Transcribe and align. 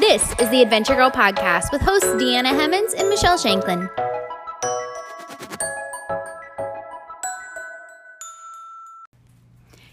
This 0.00 0.28
is 0.40 0.50
the 0.50 0.60
Adventure 0.60 0.96
Girl 0.96 1.08
Podcast 1.08 1.70
with 1.70 1.80
hosts 1.80 2.08
Deanna 2.08 2.48
Hemmons 2.48 2.94
and 2.94 3.08
Michelle 3.08 3.38
Shanklin. 3.38 3.88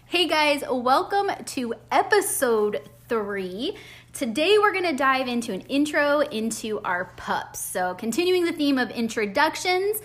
Hey 0.06 0.26
guys, 0.26 0.64
welcome 0.68 1.30
to 1.44 1.74
episode 1.92 2.90
three. 3.08 3.76
Today 4.12 4.58
we're 4.58 4.72
going 4.72 4.86
to 4.86 4.96
dive 4.96 5.28
into 5.28 5.52
an 5.52 5.60
intro 5.62 6.18
into 6.18 6.80
our 6.80 7.12
pups. 7.16 7.60
So, 7.60 7.94
continuing 7.94 8.44
the 8.44 8.52
theme 8.52 8.78
of 8.78 8.90
introductions, 8.90 10.02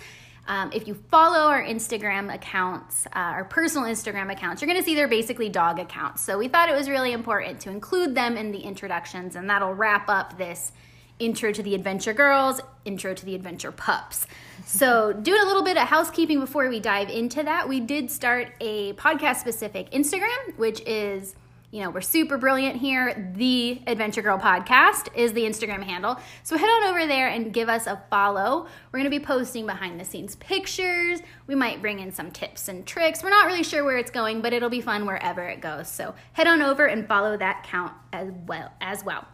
um, 0.48 0.72
if 0.72 0.88
you 0.88 0.94
follow 0.94 1.50
our 1.50 1.62
Instagram 1.62 2.34
accounts, 2.34 3.06
uh, 3.08 3.10
our 3.14 3.44
personal 3.44 3.86
Instagram 3.86 4.32
accounts, 4.32 4.62
you're 4.62 4.66
going 4.66 4.80
to 4.80 4.84
see 4.84 4.94
they're 4.94 5.06
basically 5.06 5.50
dog 5.50 5.78
accounts. 5.78 6.22
So 6.22 6.38
we 6.38 6.48
thought 6.48 6.70
it 6.70 6.74
was 6.74 6.88
really 6.88 7.12
important 7.12 7.60
to 7.60 7.70
include 7.70 8.14
them 8.14 8.36
in 8.36 8.50
the 8.50 8.60
introductions, 8.60 9.36
and 9.36 9.48
that'll 9.48 9.74
wrap 9.74 10.08
up 10.08 10.38
this 10.38 10.72
intro 11.18 11.52
to 11.52 11.62
the 11.62 11.74
adventure 11.74 12.14
girls, 12.14 12.60
intro 12.86 13.12
to 13.12 13.24
the 13.26 13.34
adventure 13.34 13.72
pups. 13.72 14.26
So, 14.64 15.12
doing 15.22 15.40
a 15.40 15.44
little 15.44 15.64
bit 15.64 15.76
of 15.76 15.86
housekeeping 15.88 16.40
before 16.40 16.68
we 16.68 16.80
dive 16.80 17.10
into 17.10 17.42
that, 17.42 17.68
we 17.68 17.80
did 17.80 18.10
start 18.10 18.48
a 18.60 18.94
podcast 18.94 19.40
specific 19.40 19.90
Instagram, 19.90 20.56
which 20.56 20.80
is 20.86 21.34
you 21.70 21.82
know, 21.82 21.90
we're 21.90 22.00
super 22.00 22.38
brilliant 22.38 22.76
here. 22.76 23.30
The 23.36 23.82
Adventure 23.86 24.22
Girl 24.22 24.38
Podcast 24.38 25.14
is 25.14 25.34
the 25.34 25.42
Instagram 25.42 25.82
handle. 25.82 26.18
So 26.42 26.56
head 26.56 26.66
on 26.66 26.84
over 26.84 27.06
there 27.06 27.28
and 27.28 27.52
give 27.52 27.68
us 27.68 27.86
a 27.86 28.02
follow. 28.08 28.66
We're 28.90 29.00
going 29.00 29.10
to 29.10 29.18
be 29.18 29.22
posting 29.22 29.66
behind 29.66 30.00
the 30.00 30.04
scenes 30.04 30.36
pictures. 30.36 31.20
We 31.46 31.54
might 31.54 31.82
bring 31.82 32.00
in 32.00 32.10
some 32.10 32.30
tips 32.30 32.68
and 32.68 32.86
tricks. 32.86 33.22
We're 33.22 33.30
not 33.30 33.46
really 33.46 33.62
sure 33.62 33.84
where 33.84 33.98
it's 33.98 34.10
going, 34.10 34.40
but 34.40 34.54
it'll 34.54 34.70
be 34.70 34.80
fun 34.80 35.04
wherever 35.04 35.46
it 35.46 35.60
goes. 35.60 35.88
So 35.88 36.14
head 36.32 36.46
on 36.46 36.62
over 36.62 36.86
and 36.86 37.06
follow 37.06 37.36
that 37.36 37.64
count 37.64 37.92
as 38.14 38.32
well 38.46 38.72
as 38.80 39.04
well. 39.04 39.26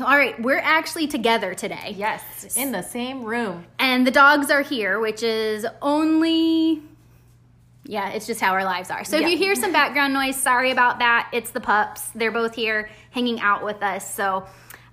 All 0.00 0.16
right, 0.16 0.40
we're 0.42 0.58
actually 0.58 1.06
together 1.06 1.54
today. 1.54 1.94
Yes, 1.96 2.56
in 2.56 2.72
the 2.72 2.82
same 2.82 3.24
room. 3.24 3.64
And 3.78 4.06
the 4.06 4.10
dogs 4.10 4.50
are 4.50 4.62
here, 4.62 4.98
which 4.98 5.22
is 5.22 5.64
only 5.80 6.82
yeah, 7.84 8.10
it's 8.10 8.26
just 8.26 8.40
how 8.40 8.52
our 8.52 8.64
lives 8.64 8.90
are. 8.90 9.04
So 9.04 9.16
yeah. 9.16 9.26
if 9.26 9.32
you 9.32 9.38
hear 9.38 9.54
some 9.54 9.72
background 9.72 10.14
noise, 10.14 10.36
sorry 10.36 10.70
about 10.70 10.98
that. 11.00 11.28
It's 11.32 11.50
the 11.50 11.60
pups. 11.60 12.08
They're 12.14 12.32
both 12.32 12.54
here 12.54 12.90
hanging 13.10 13.40
out 13.40 13.64
with 13.64 13.82
us. 13.82 14.14
So 14.14 14.46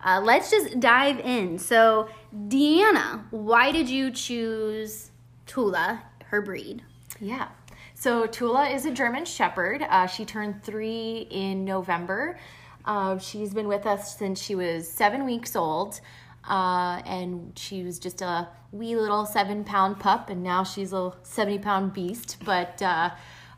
uh, 0.03 0.19
let's 0.23 0.49
just 0.49 0.79
dive 0.79 1.19
in. 1.19 1.57
So, 1.59 2.09
Deanna, 2.47 3.23
why 3.29 3.71
did 3.71 3.89
you 3.89 4.11
choose 4.11 5.11
Tula, 5.45 6.01
her 6.25 6.41
breed? 6.41 6.81
Yeah. 7.19 7.49
So, 7.93 8.25
Tula 8.25 8.67
is 8.69 8.85
a 8.85 8.91
German 8.91 9.25
Shepherd. 9.25 9.83
Uh, 9.87 10.07
she 10.07 10.25
turned 10.25 10.63
three 10.63 11.27
in 11.29 11.63
November. 11.63 12.39
Uh, 12.83 13.19
she's 13.19 13.53
been 13.53 13.67
with 13.67 13.85
us 13.85 14.17
since 14.17 14.41
she 14.41 14.55
was 14.55 14.89
seven 14.89 15.23
weeks 15.23 15.55
old. 15.55 16.01
Uh, 16.47 17.01
and 17.05 17.57
she 17.57 17.83
was 17.83 17.99
just 17.99 18.21
a 18.21 18.47
wee 18.71 18.95
little 18.95 19.25
seven 19.25 19.63
pound 19.63 19.99
pup, 19.99 20.29
and 20.29 20.41
now 20.41 20.63
she's 20.63 20.93
a 20.93 21.13
70 21.23 21.59
pound 21.59 21.93
beast. 21.93 22.37
But 22.43 22.81
uh, 22.81 23.11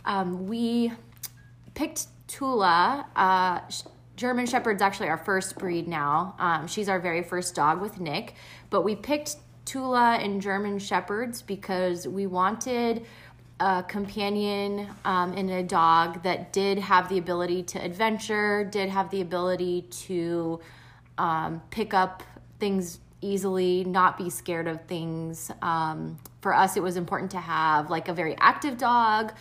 um, 0.05 0.47
we 0.47 0.91
picked 1.73 2.07
Tula. 2.27 3.05
Uh, 3.15 3.59
German 4.15 4.45
Shepherd's 4.45 4.81
actually 4.81 5.09
our 5.09 5.17
first 5.17 5.57
breed 5.57 5.87
now. 5.87 6.35
Um, 6.37 6.67
she's 6.67 6.87
our 6.87 6.99
very 6.99 7.23
first 7.23 7.55
dog 7.55 7.81
with 7.81 7.99
Nick, 7.99 8.35
but 8.69 8.81
we 8.81 8.95
picked 8.95 9.37
Tula 9.65 10.17
and 10.21 10.41
German 10.41 10.77
Shepherds 10.77 11.41
because 11.41 12.07
we 12.07 12.27
wanted 12.27 13.05
a 13.59 13.83
companion 13.83 14.87
um, 15.05 15.33
and 15.33 15.49
a 15.49 15.63
dog 15.63 16.23
that 16.23 16.51
did 16.53 16.77
have 16.79 17.07
the 17.09 17.17
ability 17.17 17.63
to 17.63 17.83
adventure, 17.83 18.63
did 18.65 18.89
have 18.89 19.09
the 19.09 19.21
ability 19.21 19.83
to 19.89 20.59
um, 21.17 21.61
pick 21.69 21.93
up 21.93 22.23
things 22.63 23.01
easily, 23.19 23.83
not 23.83 24.17
be 24.17 24.29
scared 24.29 24.69
of 24.69 24.85
things. 24.85 25.51
Um, 25.61 26.17
for 26.39 26.53
us, 26.53 26.77
it 26.77 26.81
was 26.81 26.95
important 26.95 27.31
to 27.31 27.39
have 27.39 27.89
like 27.89 28.07
a 28.07 28.13
very 28.13 28.37
active 28.39 28.77
dog 28.77 29.33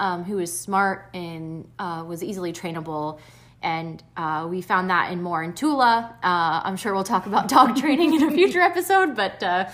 um, 0.00 0.24
who 0.24 0.38
was 0.38 0.58
smart 0.58 1.08
and 1.14 1.68
uh, 1.78 2.04
was 2.04 2.24
easily 2.24 2.52
trainable. 2.52 3.20
And 3.62 4.02
uh, 4.16 4.48
we 4.50 4.60
found 4.60 4.90
that 4.90 5.12
in 5.12 5.22
more 5.22 5.40
in 5.44 5.52
Tula. 5.52 6.16
Uh, 6.20 6.62
I'm 6.64 6.76
sure 6.76 6.92
we'll 6.92 7.04
talk 7.04 7.26
about 7.26 7.46
dog 7.56 7.76
training 7.76 8.14
in 8.14 8.24
a 8.24 8.30
future 8.32 8.60
episode, 8.60 9.14
but 9.14 9.40
uh, 9.40 9.66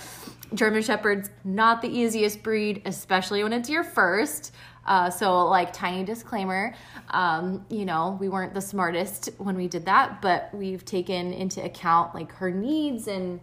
German 0.53 0.81
Shepherd's 0.81 1.29
not 1.43 1.81
the 1.81 1.87
easiest 1.87 2.43
breed, 2.43 2.81
especially 2.85 3.43
when 3.43 3.53
it's 3.53 3.69
your 3.69 3.83
first. 3.83 4.53
Uh, 4.85 5.09
so, 5.09 5.45
like, 5.45 5.71
tiny 5.71 6.03
disclaimer, 6.03 6.73
um, 7.09 7.63
you 7.69 7.85
know, 7.85 8.17
we 8.19 8.29
weren't 8.29 8.53
the 8.53 8.61
smartest 8.61 9.29
when 9.37 9.55
we 9.55 9.67
did 9.67 9.85
that, 9.85 10.21
but 10.21 10.49
we've 10.53 10.83
taken 10.83 11.33
into 11.33 11.63
account 11.63 12.15
like 12.15 12.31
her 12.33 12.49
needs 12.49 13.07
and 13.07 13.39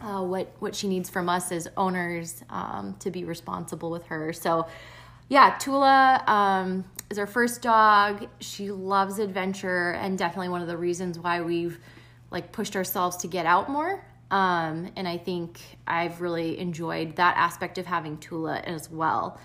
uh, 0.00 0.22
what 0.22 0.50
what 0.58 0.74
she 0.74 0.88
needs 0.88 1.08
from 1.08 1.28
us 1.28 1.52
as 1.52 1.68
owners 1.76 2.42
um, 2.50 2.96
to 3.00 3.10
be 3.10 3.24
responsible 3.24 3.90
with 3.90 4.04
her. 4.06 4.32
So, 4.32 4.66
yeah, 5.28 5.56
Tula 5.58 6.24
um, 6.26 6.84
is 7.10 7.18
our 7.18 7.26
first 7.26 7.62
dog. 7.62 8.26
She 8.40 8.70
loves 8.70 9.18
adventure, 9.18 9.92
and 9.92 10.18
definitely 10.18 10.48
one 10.48 10.62
of 10.62 10.68
the 10.68 10.76
reasons 10.76 11.18
why 11.18 11.42
we've 11.42 11.78
like 12.30 12.50
pushed 12.50 12.76
ourselves 12.76 13.18
to 13.18 13.28
get 13.28 13.44
out 13.46 13.68
more. 13.68 14.02
Um, 14.32 14.90
and 14.96 15.06
I 15.06 15.18
think 15.18 15.60
I've 15.86 16.22
really 16.22 16.58
enjoyed 16.58 17.16
that 17.16 17.36
aspect 17.36 17.76
of 17.76 17.84
having 17.84 18.16
Tula 18.16 18.60
as 18.60 18.90
well. 18.90 19.38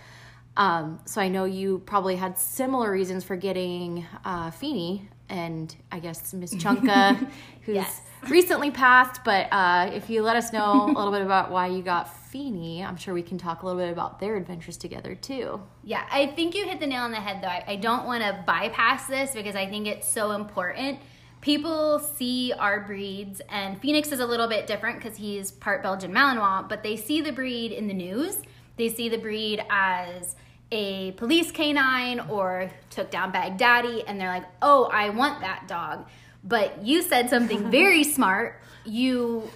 Um, 0.56 1.00
so 1.06 1.22
I 1.22 1.28
know 1.28 1.44
you 1.44 1.80
probably 1.86 2.16
had 2.16 2.40
similar 2.40 2.90
reasons 2.90 3.24
for 3.26 3.36
getting 3.36 4.06
uh, 4.24 4.50
Feeny 4.50 5.08
and 5.30 5.76
I 5.92 6.00
guess 6.00 6.34
Miss 6.34 6.56
Chunka, 6.56 7.18
who's 7.64 7.76
yes. 7.76 8.02
recently 8.30 8.72
passed. 8.72 9.26
But 9.26 9.50
uh, 9.52 9.92
if 9.94 10.10
you 10.10 10.22
let 10.22 10.38
us 10.38 10.54
know 10.54 10.86
a 10.86 10.94
little 10.94 11.12
bit 11.12 11.22
about 11.22 11.52
why 11.52 11.68
you 11.68 11.84
got 11.84 12.16
Feeny, 12.30 12.82
I'm 12.84 12.96
sure 12.96 13.14
we 13.14 13.22
can 13.22 13.38
talk 13.38 13.64
a 13.64 13.66
little 13.66 13.82
bit 13.82 13.92
about 13.92 14.22
their 14.22 14.38
adventures 14.38 14.78
together 14.78 15.16
too. 15.16 15.62
Yeah, 15.84 16.08
I 16.10 16.28
think 16.28 16.56
you 16.56 16.66
hit 16.66 16.80
the 16.80 16.88
nail 16.88 17.04
on 17.04 17.12
the 17.12 17.18
head 17.18 17.44
though. 17.44 17.50
I, 17.50 17.64
I 17.68 17.76
don't 17.76 18.06
want 18.06 18.24
to 18.24 18.42
bypass 18.48 19.06
this 19.08 19.32
because 19.32 19.58
I 19.58 19.68
think 19.68 19.86
it's 19.86 20.08
so 20.08 20.32
important. 20.32 21.00
People 21.48 22.00
see 22.00 22.52
our 22.52 22.82
breeds, 22.82 23.40
and 23.48 23.80
Phoenix 23.80 24.12
is 24.12 24.20
a 24.20 24.26
little 24.26 24.50
bit 24.50 24.68
different 24.68 25.02
because 25.02 25.16
he's 25.16 25.50
part 25.50 25.82
Belgian 25.82 26.12
Malinois, 26.12 26.68
but 26.68 26.84
they 26.84 26.98
see 26.98 27.22
the 27.22 27.32
breed 27.32 27.72
in 27.72 27.88
the 27.88 27.94
news. 27.94 28.42
They 28.76 28.90
see 28.90 29.08
the 29.08 29.18
breed 29.18 29.64
as 29.70 30.36
a 30.74 31.14
police 31.14 31.50
canine 31.54 32.20
or 32.20 32.70
took 32.90 33.10
down 33.12 33.32
Baghdadi 33.32 34.04
and 34.06 34.20
they're 34.20 34.28
like, 34.28 34.44
oh, 34.62 34.90
I 34.92 35.08
want 35.12 35.40
that 35.40 35.70
dog. 35.70 36.10
But 36.44 36.86
you 36.86 37.02
said 37.02 37.30
something 37.30 37.72
very 37.72 38.04
smart. 38.04 38.62
You, 38.84 39.50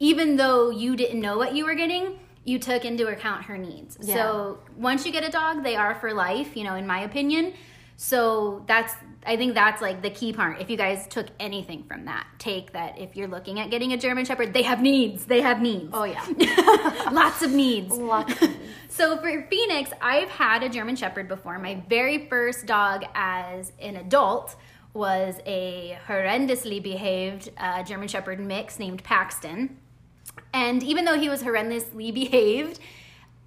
even 0.00 0.36
though 0.36 0.70
you 0.70 0.96
didn't 0.96 1.20
know 1.20 1.36
what 1.36 1.54
you 1.54 1.66
were 1.66 1.74
getting, 1.74 2.18
you 2.44 2.58
took 2.58 2.86
into 2.86 3.08
account 3.08 3.44
her 3.44 3.58
needs. 3.58 3.98
Yeah. 4.00 4.14
So 4.14 4.60
once 4.74 5.04
you 5.04 5.12
get 5.12 5.22
a 5.22 5.30
dog, 5.30 5.64
they 5.64 5.76
are 5.76 5.96
for 5.96 6.14
life, 6.14 6.56
you 6.56 6.64
know, 6.64 6.76
in 6.76 6.86
my 6.86 7.00
opinion. 7.00 7.52
So 7.96 8.62
that's 8.66 8.94
I 9.24 9.36
think 9.36 9.54
that's 9.54 9.82
like 9.82 10.02
the 10.02 10.10
key 10.10 10.32
part. 10.32 10.60
If 10.60 10.70
you 10.70 10.76
guys 10.76 11.06
took 11.08 11.26
anything 11.40 11.82
from 11.84 12.04
that, 12.04 12.26
take 12.38 12.72
that 12.72 12.98
if 12.98 13.16
you're 13.16 13.26
looking 13.26 13.58
at 13.58 13.70
getting 13.70 13.92
a 13.92 13.96
German 13.96 14.24
Shepherd, 14.24 14.52
they 14.54 14.62
have 14.62 14.80
needs. 14.80 15.24
They 15.24 15.40
have 15.40 15.60
needs. 15.60 15.90
Oh 15.92 16.04
yeah. 16.04 16.24
Lots 17.12 17.42
of 17.42 17.52
needs. 17.52 17.92
Lots. 17.96 18.34
so 18.88 19.16
for 19.16 19.46
Phoenix, 19.48 19.90
I've 20.00 20.28
had 20.28 20.62
a 20.62 20.68
German 20.68 20.94
Shepherd 20.94 21.26
before. 21.26 21.58
My 21.58 21.82
very 21.88 22.28
first 22.28 22.66
dog 22.66 23.04
as 23.14 23.72
an 23.80 23.96
adult 23.96 24.54
was 24.92 25.40
a 25.44 25.98
horrendously 26.06 26.82
behaved 26.82 27.50
uh, 27.58 27.82
German 27.82 28.08
Shepherd 28.08 28.40
mix 28.40 28.78
named 28.78 29.02
Paxton. 29.02 29.78
And 30.52 30.82
even 30.82 31.04
though 31.04 31.18
he 31.18 31.28
was 31.28 31.42
horrendously 31.42 32.14
behaved, 32.14 32.78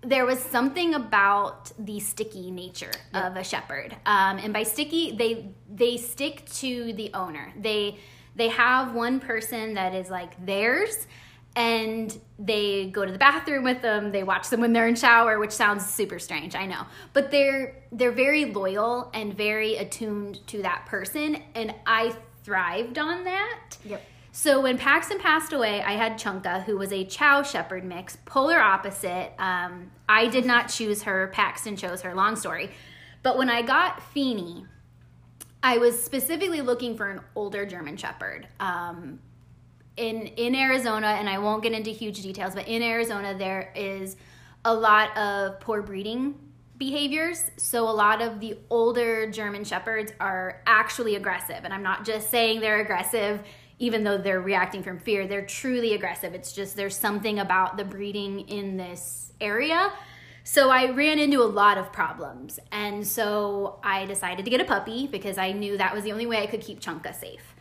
there 0.02 0.26
was 0.26 0.40
something 0.40 0.94
about 0.94 1.72
the 1.78 2.00
sticky 2.00 2.52
nature 2.52 2.92
of 3.14 3.36
a 3.36 3.44
shepherd. 3.44 3.96
Um, 4.06 4.38
and 4.38 4.54
by 4.54 4.64
sticky 4.64 5.12
they 5.12 5.50
they 5.70 5.98
stick 5.98 6.46
to 6.56 6.94
the 6.94 7.12
owner. 7.14 7.54
They 7.60 8.00
they 8.36 8.50
have 8.50 8.94
one 8.94 9.20
person 9.20 9.74
that 9.74 9.94
is 9.94 10.10
like 10.10 10.46
theirs 10.46 11.08
and 11.56 12.18
they 12.38 12.90
go 12.92 13.06
to 13.06 13.12
the 13.12 13.18
bathroom 13.18 13.64
with 13.64 13.82
them. 13.82 14.12
They 14.12 14.24
watch 14.24 14.50
them 14.50 14.62
when 14.62 14.72
they're 14.72 14.88
in 14.88 14.96
shower 14.96 15.38
which 15.38 15.52
sounds 15.52 15.86
super 15.86 16.20
strange 16.20 16.56
i 16.56 16.66
know. 16.66 16.86
But 17.12 17.32
they're 17.32 17.84
they're 17.92 18.12
very 18.12 18.46
loyal 18.46 19.12
and 19.14 19.36
very 19.36 19.76
attuned 19.76 20.46
to 20.48 20.62
that 20.62 20.86
person 20.86 21.44
and 21.56 21.76
i 21.86 22.16
thrived 22.44 22.98
on 22.98 23.26
that. 23.26 23.78
Yep 23.84 24.02
so 24.32 24.62
when 24.62 24.78
Paxton 24.78 25.20
passed 25.20 25.54
away, 25.54 25.82
I 25.82 25.94
had 25.94 26.14
Chunka, 26.14 26.64
who 26.64 26.78
was 26.78 26.92
a 26.92 27.04
Chow 27.04 27.42
Shepherd 27.42 27.84
mix, 27.84 28.18
polar 28.26 28.60
opposite. 28.60 29.34
Um, 29.40 29.92
I 30.08 30.28
did 30.28 30.46
not 30.46 30.70
choose 30.70 31.04
her. 31.04 31.30
Paxton 31.34 31.76
chose 31.76 32.02
her. 32.02 32.14
Long 32.14 32.36
story. 32.36 32.70
But 33.24 33.38
when 33.38 33.50
I 33.50 33.62
got 33.62 34.02
Feeny, 34.02 34.66
I 35.62 35.78
was 35.78 36.02
specifically 36.02 36.62
looking 36.62 36.96
for 36.96 37.10
an 37.10 37.22
older 37.36 37.66
German 37.66 37.98
Shepherd. 37.98 38.48
Um, 38.60 39.20
in 39.98 40.28
in 40.28 40.56
Arizona, 40.56 41.08
and 41.08 41.28
I 41.30 41.40
won't 41.40 41.62
get 41.62 41.74
into 41.74 41.90
huge 41.90 42.22
details, 42.22 42.56
but 42.56 42.68
in 42.68 42.82
Arizona 42.82 43.38
there 43.38 43.72
is 43.76 44.16
a 44.64 44.74
lot 44.74 45.16
of 45.18 45.60
poor 45.60 45.82
breeding 45.82 46.36
behaviors. 46.78 47.52
So 47.58 47.90
a 47.90 47.92
lot 47.92 48.22
of 48.22 48.40
the 48.40 48.58
older 48.70 49.30
German 49.30 49.66
Shepherds 49.66 50.14
are 50.20 50.62
actually 50.66 51.16
aggressive, 51.16 51.66
and 51.66 51.74
I'm 51.74 51.84
not 51.84 52.06
just 52.06 52.30
saying 52.30 52.62
they're 52.62 52.80
aggressive 52.80 53.42
even 53.80 54.04
though 54.04 54.18
they're 54.18 54.42
reacting 54.42 54.84
from 54.84 55.00
fear, 55.00 55.26
they're 55.26 55.46
truly 55.46 55.94
aggressive. 55.94 56.34
It's 56.34 56.52
just 56.52 56.76
there's 56.76 56.96
something 56.96 57.40
about 57.40 57.78
the 57.78 57.86
breeding 57.86 58.42
in 58.42 58.78
this 58.78 59.32
area. 59.40 59.92
So 60.44 60.70
I 60.70 60.92
ran 60.92 61.20
into 61.20 61.42
a 61.42 61.46
lot 61.46 61.78
of 61.78 61.92
problems. 61.92 62.60
And 62.72 63.06
so 63.06 63.80
I 63.84 64.06
decided 64.06 64.46
to 64.46 64.52
get 64.52 64.60
a 64.60 64.66
puppy 64.66 65.08
because 65.08 65.38
I 65.38 65.54
knew 65.54 65.78
that 65.78 65.94
was 65.94 66.04
the 66.04 66.12
only 66.12 66.26
way 66.26 66.44
I 66.44 66.48
could 66.48 66.62
keep 66.62 66.82
Chunka 66.82 67.16
safe. 67.16 67.56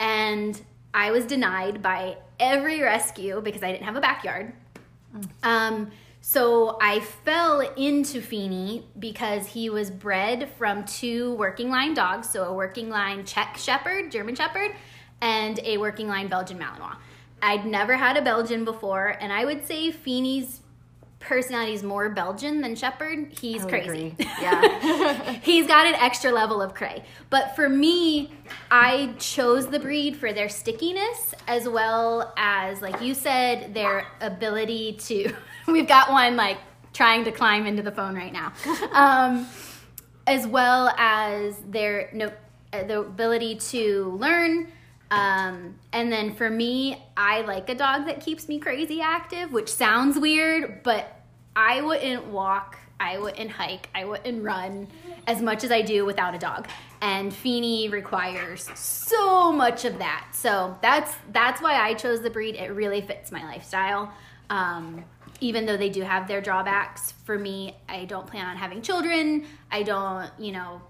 And 0.00 0.60
I 0.92 1.10
was 1.10 1.24
denied 1.24 1.82
by 1.82 2.18
every 2.40 2.80
rescue 2.80 3.40
because 3.40 3.62
I 3.62 3.70
didn't 3.70 3.84
have 3.84 3.96
a 3.96 4.00
backyard. 4.00 4.52
Um, 5.42 5.90
so 6.20 6.78
I 6.80 7.00
fell 7.00 7.60
into 7.60 8.22
Feeney 8.22 8.86
because 8.98 9.46
he 9.46 9.68
was 9.68 9.90
bred 9.90 10.48
from 10.56 10.84
two 10.84 11.34
working 11.34 11.68
line 11.68 11.94
dogs. 11.94 12.30
So 12.30 12.44
a 12.44 12.52
working 12.52 12.88
line 12.88 13.24
Czech 13.24 13.56
Shepherd, 13.58 14.10
German 14.10 14.34
Shepherd, 14.34 14.72
and 15.20 15.58
a 15.60 15.78
working 15.78 16.08
line 16.08 16.28
Belgian 16.28 16.58
Malinois. 16.58 16.96
I'd 17.42 17.66
never 17.66 17.96
had 17.96 18.16
a 18.16 18.22
Belgian 18.22 18.64
before, 18.64 19.16
and 19.20 19.32
I 19.32 19.44
would 19.44 19.66
say 19.66 19.90
Feeney's 19.90 20.60
personality 21.24 21.72
is 21.72 21.82
more 21.82 22.08
Belgian 22.10 22.60
than 22.60 22.76
Shepherd. 22.76 23.32
He's 23.40 23.64
crazy. 23.64 23.88
agree. 23.88 24.16
Yeah. 24.40 25.32
He's 25.42 25.66
got 25.66 25.86
an 25.86 25.94
extra 25.94 26.30
level 26.30 26.60
of 26.60 26.74
cray. 26.74 27.04
But 27.30 27.56
for 27.56 27.68
me, 27.68 28.32
I 28.70 29.14
chose 29.18 29.66
the 29.68 29.80
breed 29.80 30.16
for 30.16 30.32
their 30.32 30.48
stickiness 30.48 31.34
as 31.48 31.68
well 31.68 32.32
as, 32.36 32.82
like 32.82 33.00
you 33.00 33.14
said, 33.14 33.74
their 33.74 34.06
ability 34.20 34.94
to. 35.04 35.34
We've 35.66 35.88
got 35.88 36.10
one 36.10 36.36
like 36.36 36.58
trying 36.92 37.24
to 37.24 37.32
climb 37.32 37.66
into 37.66 37.82
the 37.82 37.92
phone 37.92 38.14
right 38.14 38.32
now. 38.32 38.52
Um, 38.92 39.46
as 40.26 40.46
well 40.46 40.88
as 40.96 41.56
their 41.68 42.10
no, 42.12 42.32
uh, 42.72 42.84
the 42.84 43.00
ability 43.00 43.56
to 43.56 44.16
learn. 44.20 44.68
Um, 45.14 45.74
and 45.92 46.10
then 46.10 46.34
for 46.34 46.50
me, 46.50 47.02
I 47.16 47.42
like 47.42 47.68
a 47.68 47.74
dog 47.74 48.06
that 48.06 48.20
keeps 48.20 48.48
me 48.48 48.58
crazy 48.58 49.00
active, 49.00 49.52
which 49.52 49.68
sounds 49.68 50.18
weird, 50.18 50.82
but 50.82 51.20
I 51.54 51.80
wouldn't 51.82 52.26
walk, 52.26 52.78
I 52.98 53.18
wouldn't 53.18 53.50
hike, 53.50 53.88
I 53.94 54.04
wouldn't 54.04 54.42
run 54.42 54.88
as 55.26 55.40
much 55.40 55.62
as 55.62 55.70
I 55.70 55.82
do 55.82 56.04
without 56.04 56.34
a 56.34 56.38
dog. 56.38 56.68
And 57.00 57.32
Feeney 57.32 57.88
requires 57.88 58.68
so 58.74 59.52
much 59.52 59.84
of 59.84 59.98
that. 59.98 60.28
So 60.32 60.76
that's 60.82 61.14
that's 61.32 61.60
why 61.60 61.74
I 61.74 61.94
chose 61.94 62.22
the 62.22 62.30
breed. 62.30 62.56
It 62.56 62.72
really 62.72 63.00
fits 63.00 63.30
my 63.30 63.44
lifestyle. 63.44 64.12
Um, 64.50 65.04
even 65.40 65.66
though 65.66 65.76
they 65.76 65.90
do 65.90 66.02
have 66.02 66.28
their 66.28 66.40
drawbacks, 66.40 67.12
for 67.24 67.38
me, 67.38 67.76
I 67.88 68.04
don't 68.04 68.26
plan 68.26 68.46
on 68.46 68.56
having 68.56 68.82
children. 68.82 69.46
I 69.70 69.82
don't, 69.82 70.30
you 70.38 70.52
know, 70.52 70.80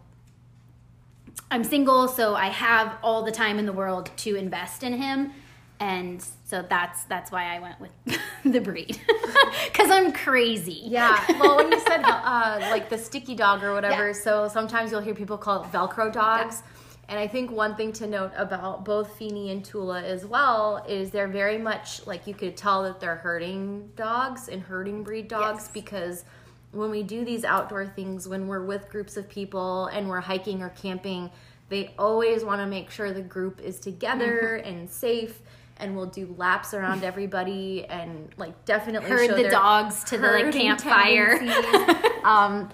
I'm 1.50 1.64
single, 1.64 2.08
so 2.08 2.34
I 2.34 2.46
have 2.48 2.96
all 3.02 3.22
the 3.22 3.32
time 3.32 3.58
in 3.58 3.66
the 3.66 3.72
world 3.72 4.10
to 4.18 4.34
invest 4.36 4.82
in 4.82 4.94
him. 4.94 5.32
And 5.80 6.24
so 6.44 6.64
that's 6.68 7.04
that's 7.04 7.30
why 7.32 7.54
I 7.54 7.58
went 7.58 7.80
with 7.80 7.90
the 8.44 8.60
breed 8.60 9.00
because 9.66 9.90
I'm 9.90 10.12
crazy. 10.12 10.82
Yeah. 10.84 11.22
Well, 11.40 11.56
when 11.56 11.72
you 11.72 11.80
said 11.80 12.02
uh, 12.04 12.58
like 12.70 12.88
the 12.88 12.96
sticky 12.98 13.34
dog 13.34 13.62
or 13.64 13.74
whatever, 13.74 14.08
Yeah. 14.08 14.12
so 14.14 14.48
sometimes 14.48 14.92
you'll 14.92 15.00
hear 15.00 15.14
people 15.14 15.36
call 15.36 15.62
it 15.64 15.72
Velcro 15.72 16.12
dogs. 16.12 16.62
And 17.08 17.18
I 17.18 17.26
think 17.26 17.50
one 17.50 17.74
thing 17.76 17.92
to 17.94 18.06
note 18.06 18.32
about 18.34 18.84
both 18.86 19.14
Feeny 19.18 19.50
and 19.50 19.62
Tula 19.62 20.02
as 20.02 20.24
well 20.24 20.82
is 20.88 21.10
they're 21.10 21.28
very 21.28 21.58
much 21.58 22.06
like 22.06 22.26
you 22.26 22.32
could 22.34 22.56
tell 22.56 22.84
that 22.84 22.98
they're 22.98 23.16
herding 23.16 23.90
dogs 23.94 24.48
and 24.48 24.62
herding 24.62 25.02
breed 25.02 25.28
dogs 25.28 25.64
Yes. 25.64 25.70
because 25.74 26.24
when 26.74 26.90
we 26.90 27.02
do 27.02 27.24
these 27.24 27.44
outdoor 27.44 27.86
things, 27.86 28.28
when 28.28 28.46
we're 28.48 28.64
with 28.64 28.88
groups 28.88 29.16
of 29.16 29.28
people 29.28 29.86
and 29.86 30.08
we're 30.08 30.20
hiking 30.20 30.62
or 30.62 30.70
camping, 30.70 31.30
they 31.68 31.94
always 31.98 32.44
want 32.44 32.60
to 32.60 32.66
make 32.66 32.90
sure 32.90 33.12
the 33.12 33.22
group 33.22 33.60
is 33.60 33.80
together 33.80 34.60
Mm-hmm. 34.62 34.68
and 34.68 34.90
safe. 34.90 35.40
And 35.78 35.96
we'll 35.96 36.06
do 36.06 36.34
laps 36.38 36.72
around 36.74 37.02
everybody 37.10 37.84
and 37.86 38.28
like 38.36 38.64
definitely 38.64 39.10
Herd 39.10 39.30
show 39.30 39.36
the 39.42 39.48
dogs 39.48 40.04
to 40.04 40.18
the 40.18 40.28
like, 40.28 40.52
campfire. 40.52 41.40
um, 42.24 42.70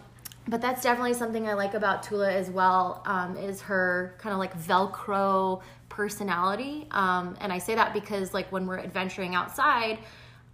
but 0.49 0.61
that's 0.61 0.83
definitely 0.83 1.15
something 1.15 1.49
I 1.49 1.55
like 1.55 1.75
about 1.75 2.03
Tula 2.03 2.31
as 2.33 2.51
well. 2.51 3.03
Um, 3.07 3.37
is 3.37 3.61
her 3.63 4.17
kind 4.19 4.33
of 4.33 4.39
like 4.39 4.59
Velcro 4.59 5.63
personality, 5.89 6.87
um, 6.91 7.37
and 7.41 7.53
I 7.53 7.59
say 7.59 7.75
that 7.75 7.93
because 7.93 8.35
like 8.35 8.51
when 8.51 8.67
we're 8.67 8.79
adventuring 8.81 9.35
outside, 9.35 9.99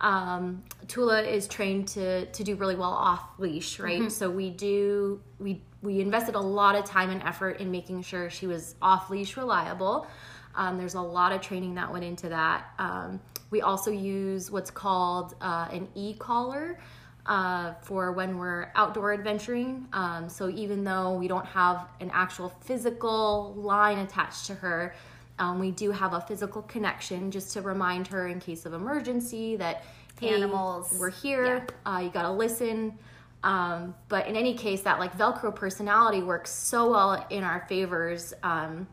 um, 0.01 0.63
Tula 0.89 1.23
is 1.23 1.49
trained 1.49 1.89
to 1.89 2.27
to 2.27 2.45
do 2.45 2.55
really 2.57 2.77
well 2.77 2.93
off 2.93 3.23
leash, 3.39 3.79
right? 3.81 4.11
So 4.11 4.31
we 4.31 4.51
do 4.51 5.21
we 5.39 5.63
we 5.83 6.01
invested 6.01 6.35
a 6.35 6.41
lot 6.41 6.75
of 6.75 6.85
time 6.85 7.11
and 7.11 7.23
effort 7.23 7.61
in 7.61 7.71
making 7.71 8.03
sure 8.03 8.29
she 8.29 8.47
was 8.47 8.75
off 8.83 9.09
leash 9.11 9.37
reliable. 9.37 10.07
Um, 10.55 10.79
there's 10.79 10.95
a 10.95 11.01
lot 11.01 11.33
of 11.33 11.41
training 11.41 11.75
that 11.75 11.91
went 11.93 12.05
into 12.05 12.29
that. 12.31 12.67
Um, 12.79 13.21
we 13.51 13.61
also 13.61 13.91
use 13.91 14.51
what's 14.51 14.71
called 14.71 15.35
uh, 15.41 15.69
an 15.71 15.89
e 15.95 16.15
collar 16.15 16.79
uh, 17.27 17.75
for 17.83 18.13
when 18.13 18.39
we're 18.39 18.71
outdoor 18.75 19.13
adventuring. 19.13 19.87
Um, 19.93 20.29
so 20.29 20.49
even 20.49 20.85
though 20.85 21.15
we 21.15 21.29
don't 21.29 21.47
have 21.47 21.89
an 22.01 22.11
actual 22.13 22.51
physical 22.61 23.55
line 23.57 23.99
attached 23.99 24.47
to 24.47 24.55
her, 24.55 24.95
um, 25.39 25.59
we 25.59 25.71
do 25.71 25.91
have 25.91 26.15
a 26.15 26.21
physical 26.21 26.63
connection 26.63 27.31
just 27.31 27.53
to 27.53 27.63
remind 27.63 28.07
her 28.09 28.29
in 28.29 28.41
case 28.41 28.65
of 28.67 28.73
emergency 28.73 29.57
that 29.57 29.85
hey, 30.21 30.35
Animals. 30.35 30.97
we're 30.99 31.11
here. 31.11 31.67
Uh, 31.85 32.01
you 32.03 32.11
gotta 32.11 32.31
listen. 32.31 32.99
Um, 33.43 33.95
but 34.09 34.27
in 34.27 34.35
any 34.35 34.55
case, 34.55 34.83
that 34.83 34.99
like 34.99 35.17
Velcro 35.17 35.55
personality 35.55 36.23
works 36.23 36.51
so 36.51 36.91
well 36.91 37.27
in 37.31 37.45
our 37.45 37.67
favors 37.69 38.33
um, 38.43 38.87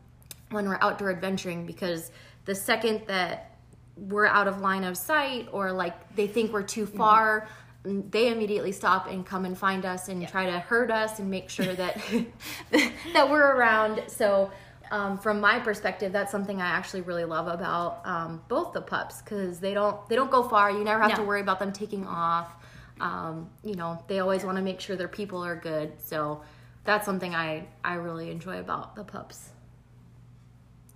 when 0.50 0.68
we're 0.68 0.78
outdoor 0.80 1.10
adventuring 1.10 1.66
because 1.66 2.12
the 2.44 2.54
second 2.54 3.02
that 3.06 3.56
we're 3.96 4.26
out 4.26 4.46
of 4.46 4.60
line 4.60 4.84
of 4.84 4.96
sight 4.96 5.48
or 5.50 5.72
like 5.72 6.14
they 6.14 6.26
think 6.26 6.52
we're 6.52 6.62
too 6.62 6.84
far, 6.84 7.48
mm, 7.84 8.08
they 8.10 8.30
immediately 8.30 8.72
stop 8.72 9.08
and 9.10 9.24
come 9.24 9.46
and 9.46 9.56
find 9.56 9.86
us 9.86 10.08
and 10.08 10.28
try 10.28 10.44
to 10.44 10.58
hurt 10.58 10.90
us 10.90 11.18
and 11.18 11.30
make 11.30 11.48
sure 11.48 11.74
that 11.74 11.98
that 13.14 13.30
we're 13.30 13.56
around. 13.56 14.02
So. 14.08 14.50
Um, 14.94 15.18
from 15.18 15.40
my 15.40 15.58
perspective, 15.58 16.12
that's 16.12 16.30
something 16.30 16.62
I 16.62 16.68
actually 16.68 17.00
really 17.00 17.24
love 17.24 17.48
about 17.48 18.00
um, 18.06 18.42
both 18.46 18.72
the 18.72 18.80
pups 18.80 19.22
because 19.22 19.58
they 19.58 19.74
don't 19.74 20.08
they 20.08 20.14
don't 20.14 20.30
go 20.30 20.44
far. 20.44 20.70
You 20.70 20.84
never 20.84 21.02
have 21.02 21.10
No. 21.10 21.16
to 21.16 21.22
worry 21.24 21.40
about 21.40 21.58
them 21.58 21.72
taking 21.72 22.06
off. 22.06 22.54
Um, 23.00 23.50
you 23.64 23.74
know, 23.74 24.00
they 24.06 24.20
always 24.20 24.44
want 24.44 24.56
to 24.56 24.62
make 24.62 24.80
sure 24.80 24.94
their 24.94 25.08
people 25.08 25.44
are 25.44 25.56
good. 25.56 25.94
So 25.98 26.42
that's 26.84 27.04
something 27.04 27.34
I 27.34 27.66
I 27.82 27.94
really 27.94 28.30
enjoy 28.30 28.60
about 28.60 28.94
the 28.94 29.02
pups. 29.02 29.50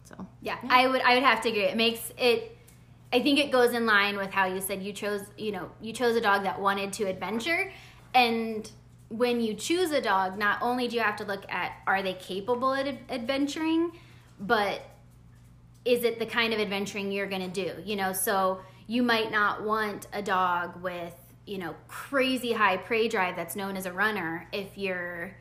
So 0.04 0.14
Yeah, 0.42 0.58
I 0.68 0.86
would 0.86 1.02
I 1.02 1.14
would 1.14 1.24
have 1.24 1.40
to 1.42 1.48
agree. 1.48 1.64
It 1.64 1.76
makes 1.76 2.12
it 2.16 2.56
I 3.12 3.20
think 3.20 3.40
it 3.40 3.50
goes 3.50 3.72
in 3.74 3.84
line 3.84 4.16
with 4.16 4.30
how 4.30 4.46
you 4.46 4.60
said 4.60 4.80
you 4.80 4.92
chose, 4.92 5.22
you 5.36 5.50
know, 5.50 5.72
you 5.80 5.92
chose 5.92 6.14
a 6.14 6.20
dog 6.20 6.44
that 6.44 6.60
wanted 6.60 6.92
to 6.94 7.04
adventure 7.04 7.72
and 8.14 8.70
when 9.08 9.40
you 9.40 9.54
choose 9.54 9.90
a 9.90 10.00
dog, 10.00 10.38
not 10.38 10.60
only 10.60 10.86
do 10.88 10.96
you 10.96 11.02
have 11.02 11.16
to 11.16 11.24
look 11.24 11.50
at 11.50 11.72
are 11.86 12.02
they 12.02 12.14
capable 12.14 12.74
at 12.74 12.86
adventuring, 13.08 13.92
but 14.40 14.82
is 15.84 16.04
it 16.04 16.18
the 16.18 16.26
kind 16.26 16.52
of 16.52 16.60
adventuring 16.60 17.10
you're 17.10 17.26
going 17.26 17.50
to 17.50 17.64
do? 17.64 17.82
You 17.82 17.96
know, 17.96 18.12
so 18.12 18.60
you 18.86 19.02
might 19.02 19.30
not 19.30 19.62
want 19.62 20.06
a 20.12 20.22
dog 20.22 20.82
with, 20.82 21.14
you 21.46 21.58
know, 21.58 21.74
crazy 21.88 22.52
high 22.52 22.76
prey 22.76 23.08
drive 23.08 23.36
that's 23.36 23.56
known 23.56 23.76
as 23.76 23.86
a 23.86 23.92
runner 23.92 24.46
if 24.52 24.76
you're 24.76 25.34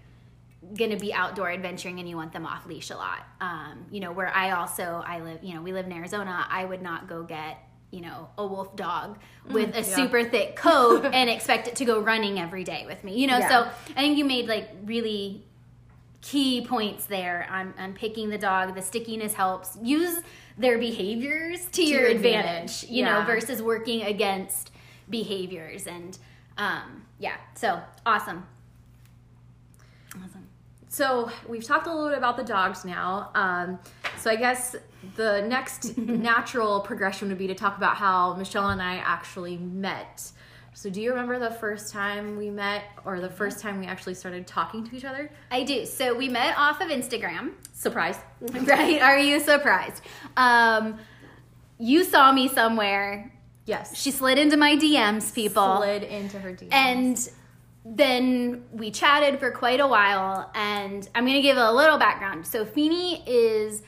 going 0.76 0.92
to 0.92 0.98
be 0.98 1.14
outdoor 1.14 1.52
adventuring 1.52 2.00
and 2.00 2.10
you 2.10 2.16
want 2.16 2.34
them 2.34 2.46
off 2.46 2.66
leash 2.66 2.90
a 2.90 2.96
lot. 2.96 3.26
Um, 3.42 3.86
you 3.92 4.00
know, 4.00 4.12
where 4.12 4.34
I 4.34 4.52
also 4.52 5.04
I 5.06 5.20
live, 5.20 5.44
you 5.44 5.54
know, 5.54 5.62
we 5.62 5.74
live 5.74 5.86
in 5.86 5.92
Arizona, 5.92 6.46
I 6.50 6.66
would 6.66 6.82
not 6.82 7.08
go 7.08 7.24
get, 7.24 7.58
you 7.92 8.02
know, 8.02 8.30
a 8.38 8.46
wolf 8.46 8.76
dog 8.76 9.18
with 9.50 9.74
a 9.74 9.78
yeah. 9.78 9.96
super 9.96 10.24
thick 10.24 10.56
coat 10.56 11.06
and 11.14 11.30
expect 11.30 11.68
it 11.68 11.76
to 11.78 11.86
go 11.86 12.00
running 12.02 12.40
every 12.40 12.64
day 12.64 12.86
with 12.86 13.04
me. 13.04 13.18
You 13.18 13.28
know, 13.28 13.38
Yeah. 13.38 13.50
so 13.50 13.72
I 13.96 14.02
think 14.02 14.18
you 14.18 14.26
made 14.26 14.48
like 14.48 14.70
really 14.84 15.44
key 16.22 16.66
points 16.66 17.06
there 17.06 17.48
on, 17.50 17.74
on 17.78 17.94
picking 17.94 18.30
the 18.30 18.38
dog. 18.38 18.76
The 18.76 18.82
stickiness 18.82 19.34
helps. 19.34 19.78
Use 19.82 20.20
their 20.58 20.78
behaviors 20.78 21.66
to, 21.68 21.84
your, 21.84 22.02
your 22.02 22.10
advantage, 22.10 22.84
advantage. 22.84 22.90
you 22.90 23.06
know, 23.06 23.24
versus 23.24 23.62
working 23.62 24.02
against 24.02 24.72
behaviors. 25.10 25.88
And 25.88 26.18
um, 26.58 27.06
yeah, 27.20 27.38
so 27.56 27.80
awesome. 28.06 28.46
So 30.90 31.30
we've 31.48 31.64
talked 31.64 31.88
a 31.88 31.94
little 31.94 32.10
bit 32.10 32.18
about 32.18 32.38
the 32.38 32.44
dogs 32.44 32.86
now. 32.86 33.30
Um, 33.36 33.80
so 34.18 34.32
I 34.32 34.36
guess 34.36 34.76
the 35.16 35.42
next 35.42 35.98
natural 35.98 36.80
progression 36.82 37.28
would 37.30 37.38
be 37.38 37.48
to 37.48 37.56
talk 37.56 37.78
about 37.78 37.98
how 37.98 38.36
Michelle 38.36 38.70
and 38.70 38.82
I 38.82 38.96
actually 38.98 39.58
met. 39.58 40.32
So 40.74 40.90
do 40.92 41.02
you 41.02 41.10
remember 41.10 41.40
the 41.40 41.50
first 41.56 41.92
time 41.92 42.38
we 42.38 42.52
met, 42.52 42.84
or 43.04 43.20
the 43.20 43.30
first 43.32 43.60
time 43.60 43.80
we 43.80 43.88
actually 43.88 44.14
started 44.14 44.46
talking 44.46 44.88
to 44.88 44.96
each 44.96 45.06
other? 45.06 45.32
I 45.50 45.64
do. 45.64 45.86
So 45.88 46.16
we 46.16 46.30
met 46.30 46.56
off 46.56 46.82
of 46.82 46.90
Instagram. 46.90 47.54
Surprise! 47.74 48.20
right? 48.42 49.02
Are 49.02 49.18
you 49.18 49.40
surprised? 49.40 50.04
Um, 50.38 51.00
you 51.80 52.04
saw 52.04 52.32
me 52.32 52.48
somewhere. 52.48 53.34
Yes, 53.66 54.00
She 54.00 54.12
slid 54.12 54.38
into 54.38 54.56
my 54.56 54.78
DMs, 54.78 55.34
people. 55.34 55.78
slid 55.78 56.04
into 56.04 56.40
her 56.40 56.54
DMs. 56.54 56.70
And 56.72 57.30
then 57.96 58.66
we 58.72 58.92
chatted 58.92 59.40
for 59.40 59.52
quite 59.52 59.80
a 59.80 59.88
while. 59.88 60.52
And 60.54 61.08
I'm 61.16 61.26
to 61.26 61.42
give 61.42 61.58
a 61.58 61.72
little 61.72 61.98
background. 61.98 62.46
So, 62.46 62.66
Feeny 62.66 63.24
is 63.28 63.84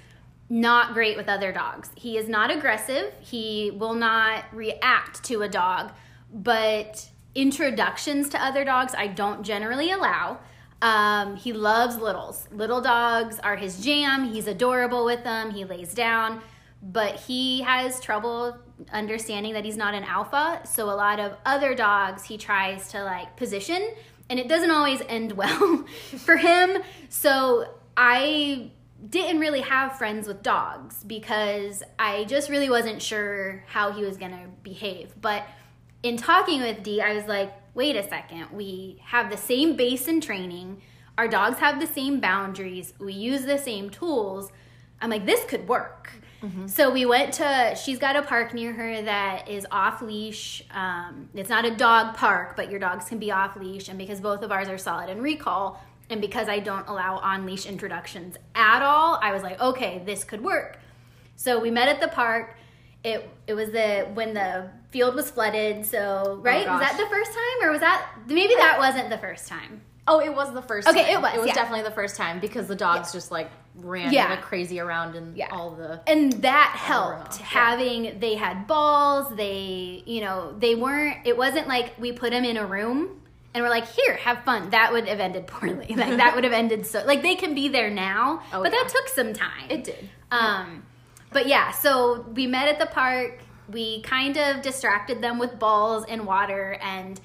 not 0.50 0.94
great 0.94 1.16
with 1.16 1.30
other 1.30 1.52
dogs. 1.52 1.92
He 1.96 2.18
is 2.18 2.28
not 2.28 2.50
aggressive. 2.52 3.14
He 3.20 3.72
will 3.72 3.94
not 3.94 4.46
react 4.52 5.24
to 5.26 5.44
a 5.44 5.50
dog, 5.50 5.92
but 6.34 7.10
introductions 7.36 8.30
to 8.30 8.44
other 8.44 8.66
dogs 8.66 8.96
I 8.98 9.08
don't 9.08 9.44
generally 9.44 9.92
allow. 9.92 10.40
Um, 10.82 11.36
he 11.36 11.54
loves 11.54 11.98
littles. 11.98 12.48
Little 12.52 12.82
dogs 12.82 13.38
are 13.40 13.58
his 13.58 13.84
jam. 13.84 14.32
He's 14.32 14.48
adorable 14.48 15.06
with 15.06 15.24
them. 15.24 15.52
He 15.52 15.66
lays 15.66 15.94
down, 15.94 16.42
but 16.82 17.16
he 17.16 17.62
has 17.62 18.00
trouble 18.00 18.58
understanding 18.92 19.54
that 19.54 19.66
he's 19.66 19.78
not 19.78 19.94
an 19.94 20.04
alpha. 20.04 20.62
So 20.66 20.86
a 20.86 20.96
lot 20.96 21.20
of 21.20 21.34
other 21.46 21.76
dogs 21.76 22.24
he 22.24 22.38
tries 22.38 22.90
to 22.92 23.04
like 23.04 23.36
position, 23.36 23.92
and 24.30 24.40
it 24.40 24.48
doesn't 24.48 24.72
always 24.72 25.02
end 25.08 25.32
well 25.38 25.86
for 26.18 26.38
him. 26.38 26.82
So 27.10 27.74
I 27.98 28.72
didn't 29.08 29.40
really 29.40 29.62
have 29.62 29.98
friends 29.98 30.28
with 30.28 30.44
dogs 30.44 31.04
because 31.06 31.84
I 31.98 32.26
just 32.26 32.50
really 32.50 32.70
wasn't 32.70 33.02
sure 33.02 33.64
how 33.68 33.92
he 33.92 34.04
was 34.04 34.18
going 34.18 34.32
to 34.32 34.48
behave. 34.62 35.14
But 35.20 35.44
in 36.04 36.18
talking 36.18 36.62
with 36.62 36.84
Dee, 36.84 37.02
I 37.02 37.14
was 37.14 37.26
like, 37.26 37.54
wait 37.74 37.96
a 37.96 38.08
second, 38.08 38.48
we 38.52 39.02
have 39.06 39.30
the 39.30 39.38
same 39.38 39.76
base 39.76 40.08
in 40.08 40.22
training. 40.22 40.82
Our 41.18 41.28
dogs 41.28 41.60
have 41.60 41.80
the 41.80 41.88
same 41.88 42.20
boundaries. 42.20 42.94
We 43.00 43.14
use 43.14 43.44
the 43.44 43.58
same 43.58 43.90
tools. 43.90 44.52
I'm 45.02 45.10
like, 45.10 45.26
this 45.26 45.46
could 45.46 45.68
work. 45.68 46.12
Mm-hmm. 46.44 46.68
So 46.68 46.90
we 46.90 47.06
went 47.06 47.34
to, 47.36 47.76
she's 47.76 48.00
got 48.00 48.16
a 48.16 48.22
park 48.22 48.54
near 48.54 48.72
her 48.72 49.02
that 49.02 49.50
is 49.50 49.68
off 49.72 50.02
leash. 50.02 50.64
Um, 50.72 51.30
it's 51.34 51.50
not 51.50 51.66
a 51.66 51.72
dog 51.76 52.16
park, 52.16 52.56
but 52.56 52.70
your 52.70 52.80
dogs 52.80 53.06
can 53.10 53.20
be 53.20 53.32
off 53.32 53.56
leash. 53.56 53.90
And 53.90 53.98
because 53.98 54.22
both 54.22 54.42
of 54.42 54.52
ours 54.52 54.70
are 54.70 54.78
solid 54.78 55.10
and 55.10 55.22
recall, 55.22 55.82
and 56.10 56.22
because 56.22 56.50
I 56.50 56.60
don't 56.60 56.88
allow 56.88 57.18
on 57.18 57.46
leash 57.46 57.66
introductions 57.66 58.38
at 58.56 58.82
all, 58.82 59.20
I 59.22 59.32
was 59.32 59.44
like, 59.44 59.60
okay, 59.60 60.02
this 60.06 60.24
could 60.24 60.42
work. 60.42 60.80
So 61.36 61.60
we 61.60 61.72
met 61.72 61.88
at 61.88 62.02
the 62.02 62.08
park. 62.08 62.56
It 63.04 63.30
it 63.48 63.54
was 63.54 63.70
the 63.72 64.10
when 64.14 64.34
the 64.34 64.70
field 64.90 65.16
was 65.16 65.32
flooded. 65.32 65.86
So 65.86 66.40
right, 66.42 66.68
oh, 66.68 66.74
was 66.74 66.82
that 66.82 66.98
the 66.98 67.08
first 67.08 67.32
time, 67.32 67.68
or 67.68 67.72
was 67.72 67.80
that 67.80 68.10
maybe 68.28 68.56
that 68.56 68.78
wasn't 68.78 69.10
the 69.10 69.18
first 69.18 69.48
time? 69.48 69.82
Oh, 70.06 70.20
it 70.20 70.34
was 70.34 70.54
the 70.54 70.62
first. 70.62 70.88
Okay, 70.88 71.04
time. 71.04 71.14
it 71.14 71.22
was. 71.22 71.34
It 71.36 71.40
was 71.40 71.48
yeah. 71.48 71.54
definitely 71.54 71.84
the 71.84 71.96
first 71.96 72.18
time 72.18 72.40
because 72.40 72.68
the 72.68 72.76
dogs 72.76 73.14
yeah. 73.14 73.20
just 73.20 73.32
like 73.32 73.50
ran 73.82 74.14
yeah. 74.14 74.30
like 74.30 74.42
crazy 74.42 74.80
around 74.80 75.16
and 75.16 75.36
yeah. 75.36 75.48
all 75.52 75.72
the 75.72 76.02
and 76.08 76.34
that 76.44 76.74
helped 76.76 77.38
having 77.38 78.20
they 78.20 78.36
had 78.36 78.68
balls. 78.68 79.36
They 79.36 80.04
you 80.06 80.22
know 80.22 80.56
they 80.58 80.76
weren't. 80.76 81.18
It 81.26 81.38
wasn't 81.38 81.68
like 81.68 81.94
we 82.00 82.12
put 82.12 82.32
them 82.32 82.46
in 82.46 82.58
a 82.58 82.66
room 82.66 83.20
and 83.54 83.64
we're 83.64 83.70
like, 83.70 83.88
here, 83.88 84.16
have 84.16 84.44
fun. 84.44 84.70
That 84.70 84.92
would 84.92 85.08
have 85.08 85.20
ended 85.20 85.48
poorly. 85.48 85.88
Like 86.00 86.18
that 86.18 86.36
would 86.36 86.44
have 86.44 86.54
ended 86.54 86.86
so 86.86 87.04
like 87.06 87.22
they 87.22 87.36
can 87.36 87.54
be 87.56 87.68
there 87.68 87.90
now, 87.90 88.42
oh, 88.54 88.64
but 88.64 88.72
yeah. 88.72 88.84
that 88.84 88.90
took 88.90 89.08
some 89.10 89.34
time. 89.34 89.70
It 89.70 89.84
did. 89.84 90.10
Um, 90.32 90.84
but 91.34 91.48
yeah, 91.48 91.72
so 91.72 92.26
we 92.34 92.48
met 92.48 92.70
at 92.70 92.80
the 92.80 92.86
park. 92.86 93.40
We 93.70 94.02
kind 94.02 94.38
of 94.38 94.62
distracted 94.62 95.22
them 95.22 95.40
with 95.40 95.60
balls 95.60 96.06
and 96.08 96.26
water, 96.26 96.78
and 96.82 97.20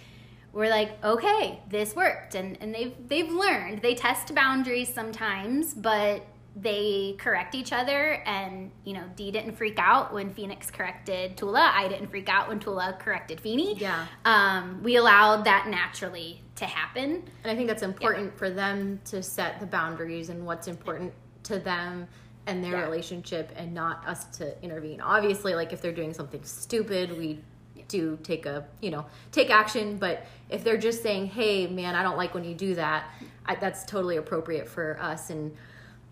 we're 0.53 0.71
like, 0.71 1.03
okay, 1.05 1.61
this 1.69 1.95
worked. 1.95 2.35
And 2.35 2.59
and 2.61 2.75
they've 2.75 2.95
they've 3.07 3.31
learned. 3.31 3.83
They 3.83 3.95
test 3.95 4.35
boundaries 4.35 4.93
sometimes, 4.93 5.73
but 5.73 6.27
they 6.57 7.17
correct 7.19 7.55
each 7.55 7.73
other 7.73 8.23
and 8.27 8.71
you 8.85 8.93
know 8.93 9.03
dee 9.17 9.33
didn't 9.33 9.57
freak 9.57 9.79
out 9.79 10.13
when 10.13 10.33
phoenix 10.33 10.71
corrected 10.71 11.37
tula. 11.37 11.73
I 11.75 11.89
didn't 11.89 12.09
freak 12.09 12.29
out 12.29 12.49
when 12.49 12.61
tula 12.61 12.97
corrected 13.01 13.41
feeny. 13.41 13.77
Yeah. 13.77 14.07
Um, 14.25 14.81
we 14.83 14.97
allowed 14.97 15.45
that 15.45 15.67
naturally 15.69 16.43
to 16.57 16.67
happen. 16.67 17.25
And 17.43 17.51
i 17.51 17.57
think 17.57 17.67
that's 17.67 17.83
important 17.83 18.27
yeah. 18.33 18.39
for 18.39 18.51
them 18.51 19.01
to 19.07 19.23
set 19.23 19.59
the 19.59 19.67
boundaries 19.67 20.29
and 20.29 20.47
what's 20.47 20.69
important 20.69 21.13
to 21.45 21.59
them 21.59 22.07
and 22.47 22.63
their 22.63 22.73
yeah. 22.73 22.85
relationship 22.85 23.51
and 23.57 23.75
not 23.75 24.07
us 24.07 24.27
to 24.37 24.63
intervene. 24.63 25.01
Obviously 25.01 25.55
like 25.55 25.73
if 25.73 25.83
they're 25.83 25.93
doing 25.93 26.15
something 26.15 26.45
stupid 26.45 27.19
we 27.19 27.41
do 27.89 28.17
take 28.23 28.47
a 28.47 28.65
you 28.81 28.91
know 28.91 29.05
take 29.33 29.51
action. 29.51 29.97
But 29.97 30.25
if 30.49 30.63
they're 30.63 30.79
just 30.79 31.03
saying 31.03 31.27
hey 31.27 31.67
man 31.67 31.97
i 31.97 32.03
don't 32.05 32.17
like 32.17 32.33
when 32.33 32.45
you 32.45 32.55
do 32.55 32.77
that 32.77 33.11
I, 33.47 33.57
that's 33.57 33.85
totally 33.85 34.17
appropriate 34.17 34.69
for 34.69 34.99
us. 35.01 35.31
And 35.31 35.55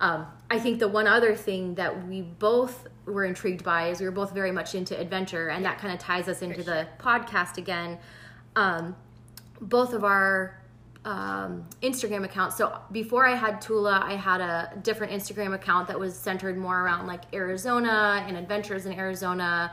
um, 0.03 0.27
I 0.51 0.59
think 0.59 0.81
the 0.81 0.89
one 0.89 1.07
other 1.07 1.35
thing 1.37 1.77
that 1.77 2.09
we 2.09 2.23
both 2.23 2.89
were 3.07 3.25
intrigued 3.25 3.63
by 3.63 3.89
is 3.89 4.01
we 4.01 4.07
were 4.07 4.11
both 4.11 4.33
very 4.33 4.51
much 4.51 4.75
into 4.75 4.99
adventure, 4.99 5.49
and 5.49 5.65
that 5.65 5.79
kind 5.79 5.95
of 5.95 6.01
ties 6.01 6.29
us 6.29 6.43
into 6.43 6.65
the 6.65 6.89
podcast 6.99 7.57
again. 7.57 7.99
Um, 8.57 8.97
both 9.61 9.95
of 9.95 10.03
our 10.03 10.61
um, 11.05 11.65
Instagram 11.83 12.25
accounts. 12.25 12.57
So 12.57 12.77
before 12.91 13.27
I 13.29 13.37
had 13.37 13.61
Tula, 13.61 14.03
I 14.05 14.15
had 14.15 14.41
a 14.41 14.73
different 14.83 15.13
Instagram 15.13 15.55
account 15.55 15.87
that 15.87 15.99
was 15.99 16.17
centered 16.17 16.57
more 16.57 16.81
around 16.81 17.07
like 17.07 17.33
Arizona 17.33 18.25
and 18.27 18.37
adventures 18.37 18.87
in 18.87 18.93
Arizona, 18.93 19.71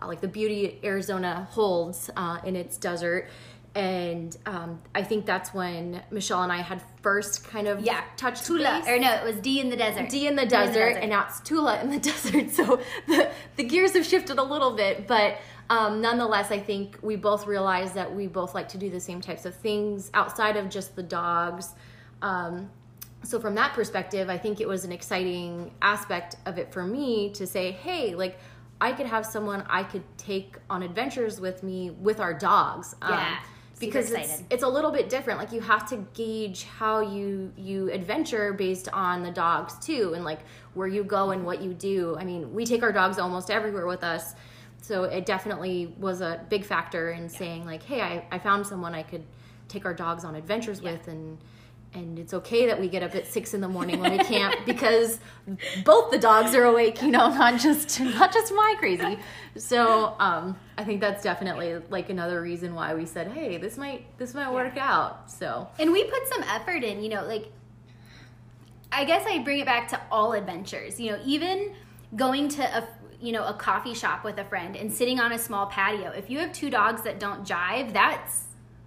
uh, 0.00 0.06
like 0.06 0.20
the 0.20 0.28
beauty 0.28 0.78
Arizona 0.84 1.48
holds 1.50 2.08
uh, 2.16 2.38
in 2.44 2.54
its 2.54 2.76
desert 2.76 3.28
and 3.74 4.36
um, 4.44 4.80
I 4.94 5.02
think 5.02 5.24
that's 5.24 5.54
when 5.54 6.02
Michelle 6.10 6.42
and 6.42 6.52
I 6.52 6.60
had 6.60 6.82
first 7.00 7.48
kind 7.48 7.66
of 7.66 7.80
yeah 7.80 8.02
touched 8.16 8.44
Tula 8.44 8.80
base. 8.80 8.88
or 8.88 8.98
no, 8.98 9.12
it 9.14 9.24
was 9.24 9.36
D 9.36 9.60
in 9.60 9.70
the 9.70 9.76
desert. 9.76 10.10
D 10.10 10.26
in 10.26 10.36
the, 10.36 10.44
desert, 10.44 10.66
in 10.66 10.72
the 10.72 10.78
desert, 10.78 11.00
and 11.00 11.10
now 11.10 11.24
it's 11.26 11.40
Tula 11.40 11.80
in 11.80 11.90
the 11.90 11.98
desert. 12.10 12.50
So 12.50 12.80
the 13.06 13.30
the 13.56 13.64
gears 13.64 13.94
have 13.94 14.04
shifted 14.04 14.38
a 14.38 14.42
little 14.42 14.72
bit, 14.72 15.06
but 15.06 15.38
um, 15.70 16.02
nonetheless, 16.02 16.50
I 16.50 16.58
think 16.58 16.98
we 17.02 17.16
both 17.16 17.46
realized 17.46 17.94
that 17.94 18.14
we 18.14 18.26
both 18.26 18.54
like 18.54 18.68
to 18.70 18.78
do 18.78 18.90
the 18.90 19.00
same 19.00 19.20
types 19.20 19.46
of 19.46 19.54
things 19.54 20.10
outside 20.12 20.56
of 20.56 20.68
just 20.68 20.94
the 20.96 21.02
dogs. 21.02 21.70
Um, 22.20 22.70
so 23.24 23.40
from 23.40 23.54
that 23.54 23.72
perspective, 23.72 24.28
I 24.28 24.36
think 24.36 24.60
it 24.60 24.68
was 24.68 24.84
an 24.84 24.92
exciting 24.92 25.72
aspect 25.80 26.36
of 26.44 26.58
it 26.58 26.72
for 26.72 26.84
me 26.84 27.30
to 27.34 27.46
say, 27.46 27.70
hey, 27.70 28.14
like 28.14 28.38
I 28.82 28.92
could 28.92 29.06
have 29.06 29.24
someone 29.24 29.64
I 29.68 29.84
could 29.84 30.02
take 30.18 30.56
on 30.68 30.82
adventures 30.82 31.40
with 31.40 31.62
me 31.62 31.90
with 31.90 32.20
our 32.20 32.34
dogs. 32.34 32.94
Yeah. 33.00 33.38
Because 33.86 34.12
it's, 34.12 34.42
it's 34.50 34.62
a 34.62 34.68
little 34.68 34.90
bit 34.90 35.08
different 35.08 35.38
like 35.38 35.52
you 35.52 35.60
have 35.60 35.88
to 35.90 35.96
gauge 36.14 36.64
how 36.64 37.00
you 37.00 37.52
you 37.56 37.90
adventure 37.90 38.52
based 38.52 38.88
on 38.92 39.22
the 39.22 39.30
dogs 39.30 39.74
too 39.84 40.12
and 40.14 40.24
like 40.24 40.40
where 40.74 40.88
you 40.88 41.02
go 41.04 41.30
and 41.30 41.44
what 41.44 41.60
you 41.60 41.74
do 41.74 42.16
i 42.18 42.24
mean 42.24 42.52
we 42.54 42.64
take 42.64 42.82
our 42.82 42.92
dogs 42.92 43.18
almost 43.18 43.50
everywhere 43.50 43.86
with 43.86 44.04
us 44.04 44.34
so 44.80 45.04
it 45.04 45.26
definitely 45.26 45.94
was 45.98 46.20
a 46.20 46.44
big 46.48 46.64
factor 46.64 47.10
in 47.10 47.22
yeah. 47.22 47.28
saying 47.28 47.66
like 47.66 47.82
hey 47.82 48.00
I, 48.00 48.24
I 48.30 48.38
found 48.38 48.66
someone 48.66 48.94
i 48.94 49.02
could 49.02 49.24
take 49.68 49.84
our 49.84 49.94
dogs 49.94 50.24
on 50.24 50.34
adventures 50.36 50.80
yeah. 50.80 50.92
with 50.92 51.08
and 51.08 51.38
and 51.94 52.18
it's 52.18 52.32
okay 52.32 52.66
that 52.66 52.80
we 52.80 52.88
get 52.88 53.02
up 53.02 53.14
at 53.14 53.26
six 53.26 53.54
in 53.54 53.60
the 53.60 53.68
morning 53.68 54.00
when 54.00 54.12
we 54.12 54.18
can't 54.18 54.64
because 54.66 55.20
both 55.84 56.10
the 56.10 56.18
dogs 56.18 56.54
are 56.54 56.64
awake 56.64 57.02
you 57.02 57.10
know 57.10 57.28
not 57.34 57.60
just 57.60 58.00
not 58.00 58.32
just 58.32 58.52
my 58.54 58.74
crazy. 58.78 59.18
So 59.56 60.16
um, 60.18 60.56
i 60.78 60.84
think 60.84 61.00
that's 61.00 61.22
definitely 61.22 61.80
like 61.90 62.10
another 62.10 62.40
reason 62.40 62.74
why 62.74 62.94
we 62.94 63.06
said 63.06 63.28
hey 63.32 63.56
this 63.58 63.76
might 63.76 64.16
this 64.18 64.34
might 64.34 64.52
work 64.52 64.76
yeah. 64.76 64.92
out. 64.92 65.30
So. 65.30 65.68
And 65.78 65.92
we 65.92 66.04
put 66.04 66.26
some 66.28 66.42
effort 66.44 66.82
in 66.84 67.02
you 67.02 67.08
know 67.08 67.24
like 67.26 67.50
i 68.90 69.04
guess 69.04 69.26
i 69.26 69.38
bring 69.38 69.58
it 69.58 69.66
back 69.66 69.88
to 69.88 70.00
all 70.10 70.32
adventures 70.32 71.00
you 71.00 71.10
know 71.10 71.18
even 71.24 71.74
going 72.16 72.48
to 72.48 72.62
a 72.62 72.86
you 73.20 73.32
know 73.32 73.46
a 73.46 73.54
coffee 73.54 73.94
shop 73.94 74.24
with 74.24 74.36
a 74.38 74.44
friend 74.44 74.76
and 74.76 74.92
sitting 74.92 75.20
on 75.20 75.32
a 75.32 75.38
small 75.38 75.66
patio. 75.66 76.10
If 76.10 76.28
you 76.28 76.40
have 76.40 76.52
two 76.52 76.68
dogs 76.68 77.02
that 77.02 77.20
don't 77.20 77.46
jive 77.46 77.92
that's 77.92 78.46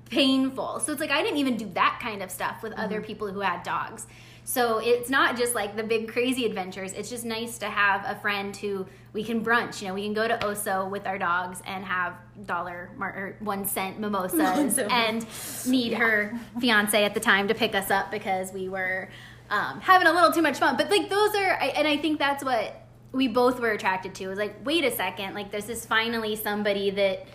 painful. 0.10 0.80
So 0.80 0.92
it's 0.92 1.02
like 1.02 1.12
I 1.12 1.22
didn't 1.22 1.38
even 1.38 1.58
do 1.58 1.70
that 1.74 2.00
kind 2.02 2.22
of 2.22 2.32
stuff 2.32 2.64
with 2.64 2.74
mm-hmm. 2.74 2.82
other 2.82 3.02
people 3.02 3.32
who 3.32 3.40
had 3.40 3.64
dogs. 3.64 4.08
So 4.48 4.78
it's 4.78 5.10
not 5.10 5.38
just 5.38 5.56
like 5.56 5.76
the 5.76 5.84
big 5.84 6.08
crazy 6.08 6.46
adventures. 6.46 6.94
It's 6.94 7.10
just 7.10 7.26
nice 7.26 7.58
to 7.58 7.66
have 7.66 8.06
a 8.06 8.20
friend 8.20 8.56
who 8.56 8.86
we 9.12 9.24
can 9.24 9.44
brunch. 9.44 9.82
You 9.82 9.88
know, 9.88 9.96
we 9.96 10.04
can 10.04 10.14
go 10.14 10.28
to 10.28 10.38
Oso 10.38 10.88
with 10.88 11.08
our 11.08 11.18
dogs 11.18 11.64
and 11.66 11.84
have 11.84 12.14
dollar 12.46 12.92
or 13.00 13.36
one 13.40 13.66
cent 13.66 14.00
mimosas 14.00 14.78
and 14.92 15.26
need 15.66 15.94
yeah. 15.94 15.98
her 15.98 16.40
fiance 16.60 17.04
at 17.04 17.16
the 17.16 17.20
time 17.20 17.48
to 17.48 17.56
pick 17.56 17.74
us 17.74 17.90
up 17.90 18.12
because 18.12 18.54
we 18.54 18.70
were 18.70 19.10
um, 19.50 19.82
having 19.82 20.08
a 20.08 20.14
little 20.14 20.32
too 20.32 20.44
much 20.44 20.60
fun. 20.60 20.78
But 20.78 20.92
like 20.92 21.10
those 21.10 21.34
are, 21.34 21.58
and 21.60 21.88
I 21.88 21.98
think 21.98 22.20
that's 22.20 22.44
what 22.44 22.86
we 23.12 23.28
both 23.28 23.60
were 23.60 23.72
attracted 23.72 24.14
to. 24.16 24.28
Was 24.28 24.38
like, 24.38 24.64
wait 24.64 24.86
a 24.86 24.92
second, 24.92 25.34
like 25.34 25.50
this 25.50 25.70
is 25.70 25.88
finally 25.88 26.36
somebody 26.36 26.92
that 26.92 27.26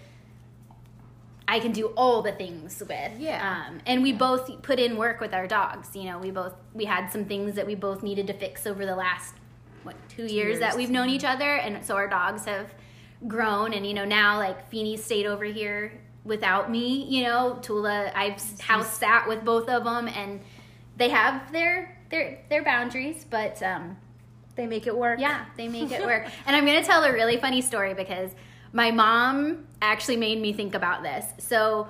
I 1.51 1.59
can 1.59 1.73
do 1.73 1.89
all 1.97 2.23
the 2.23 2.31
things 2.31 2.81
with. 2.81 3.19
Yeah. 3.19 3.65
Um, 3.69 3.81
and 3.85 4.05
we 4.05 4.13
both 4.13 4.63
put 4.63 4.79
in 4.79 4.97
work 4.97 5.21
with 5.21 5.35
our 5.35 5.49
dogs. 5.49 5.97
You 5.97 6.05
know, 6.05 6.19
we 6.19 6.31
both 6.31 6.55
we 6.75 6.85
had 6.85 7.11
some 7.11 7.25
things 7.25 7.57
that 7.57 7.67
we 7.67 7.75
both 7.75 8.05
needed 8.05 8.29
to 8.29 8.35
fix 8.35 8.69
over 8.69 8.87
the 8.87 8.95
last 8.95 9.35
what 9.83 9.97
two, 10.09 10.29
two 10.29 10.33
years, 10.33 10.33
years, 10.33 10.59
that 10.61 10.77
we've 10.77 10.91
known 10.91 11.09
each 11.09 11.25
other, 11.25 11.57
and 11.57 11.85
so 11.85 11.97
our 11.97 12.07
dogs 12.07 12.45
have 12.45 12.73
grown. 13.27 13.73
And 13.73 13.85
you 13.85 13.95
know, 13.95 14.05
now 14.05 14.39
like 14.39 14.71
Feeny 14.71 14.97
stayed 14.97 15.27
over 15.27 15.45
here 15.45 15.93
without 16.23 16.71
me. 16.71 17.05
You 17.07 17.25
know, 17.25 17.59
Tula, 17.61 18.13
I've 18.15 18.41
house 18.61 18.97
sat 18.97 19.27
with 19.27 19.45
both 19.45 19.69
of 19.69 19.83
them, 19.83 20.07
and 20.07 20.41
they 20.97 21.09
have 21.09 21.51
their 21.51 21.99
their 22.11 22.39
their 22.49 22.63
boundaries, 22.63 23.27
but 23.29 23.61
um, 23.61 23.97
they 24.55 24.69
make 24.69 24.87
it 24.87 24.97
work. 24.97 25.19
Yeah, 25.19 25.47
they 25.57 25.67
make 25.67 25.91
it 25.91 26.07
work. 26.07 26.29
and 26.47 26.55
I'm 26.55 26.65
gonna 26.65 26.85
tell 26.85 27.03
a 27.03 27.13
really 27.13 27.39
funny 27.39 27.61
story 27.61 27.93
because 27.93 28.31
my 28.73 28.91
mom 28.91 29.67
actually 29.83 30.17
made 30.17 30.41
me 30.41 30.53
think 30.53 30.75
about 30.75 31.03
this. 31.03 31.25
So 31.39 31.89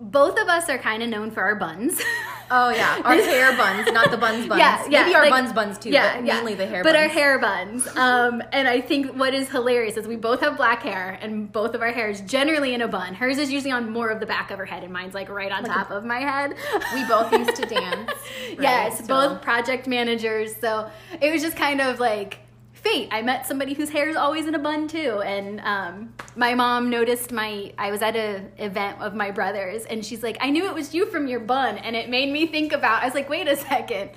both 0.00 0.38
of 0.38 0.48
us 0.48 0.68
are 0.70 0.78
kind 0.78 1.02
of 1.02 1.08
known 1.10 1.30
for 1.30 1.42
our 1.42 1.54
buns. 1.56 2.00
Oh 2.52 2.70
yeah, 2.70 3.00
our 3.04 3.14
hair 3.14 3.56
buns, 3.56 3.86
not 3.92 4.10
the 4.10 4.16
buns 4.16 4.44
buns. 4.48 4.58
Yeah, 4.58 4.84
yeah, 4.88 5.02
Maybe 5.04 5.14
our 5.14 5.22
like- 5.22 5.30
buns 5.30 5.52
buns 5.52 5.78
too, 5.78 5.90
yeah, 5.90 6.16
but 6.16 6.26
yeah. 6.26 6.34
mainly 6.34 6.54
the 6.56 6.66
hair 6.66 6.82
buns. 6.82 6.92
But 6.92 6.98
buns. 6.98 7.02
our 7.04 7.08
hair 7.08 7.38
buns. 7.38 7.96
Um, 7.96 8.42
and 8.50 8.66
I 8.66 8.80
think 8.80 9.14
what 9.16 9.34
is 9.34 9.48
hilarious 9.48 9.96
is 9.96 10.08
we 10.08 10.16
both 10.16 10.40
have 10.40 10.56
black 10.56 10.82
hair, 10.82 11.16
and 11.22 11.52
both 11.52 11.76
of 11.76 11.80
our 11.80 11.92
hair 11.92 12.10
is 12.10 12.20
generally 12.22 12.74
in 12.74 12.80
a 12.80 12.88
bun. 12.88 13.14
Hers 13.14 13.38
is 13.38 13.52
usually 13.52 13.70
on 13.70 13.92
more 13.92 14.08
of 14.08 14.18
the 14.18 14.26
back 14.26 14.50
of 14.50 14.58
her 14.58 14.64
head, 14.66 14.82
and 14.82 14.92
mine's 14.92 15.14
like 15.14 15.28
right 15.28 15.52
on 15.52 15.62
top 15.62 15.92
of 15.92 16.04
my 16.04 16.18
head. 16.18 16.56
we 16.92 17.04
both 17.06 17.30
used 17.32 17.54
to 17.54 17.66
dance. 17.66 18.10
right? 18.10 18.56
yes, 18.58 18.98
So- 18.98 19.06
both 19.06 19.42
project 19.42 19.86
managers. 19.86 20.56
So 20.56 20.90
it 21.20 21.30
was 21.32 21.42
just 21.42 21.56
kind 21.56 21.80
of 21.80 22.00
like 22.00 22.38
fate. 22.80 23.08
I 23.10 23.22
met 23.22 23.46
somebody 23.46 23.74
whose 23.74 23.90
hair 23.90 24.08
is 24.08 24.16
always 24.16 24.46
in 24.46 24.54
a 24.54 24.58
bun 24.58 24.88
too, 24.88 25.20
and 25.24 25.60
um, 25.60 26.14
my 26.36 26.54
mom 26.54 26.90
noticed 26.90 27.32
my. 27.32 27.72
I 27.78 27.90
was 27.90 28.02
at 28.02 28.16
a 28.16 28.42
event 28.58 29.00
of 29.00 29.14
my 29.14 29.30
brothers, 29.30 29.84
and 29.84 30.04
she's 30.04 30.22
like, 30.22 30.36
"I 30.40 30.50
knew 30.50 30.66
it 30.66 30.74
was 30.74 30.94
you 30.94 31.06
from 31.06 31.28
your 31.28 31.40
bun," 31.40 31.78
and 31.78 31.94
it 31.96 32.08
made 32.08 32.32
me 32.32 32.46
think 32.46 32.72
about. 32.72 33.02
I 33.02 33.06
was 33.06 33.14
like, 33.14 33.28
"Wait 33.28 33.48
a 33.48 33.56
second. 33.56 34.10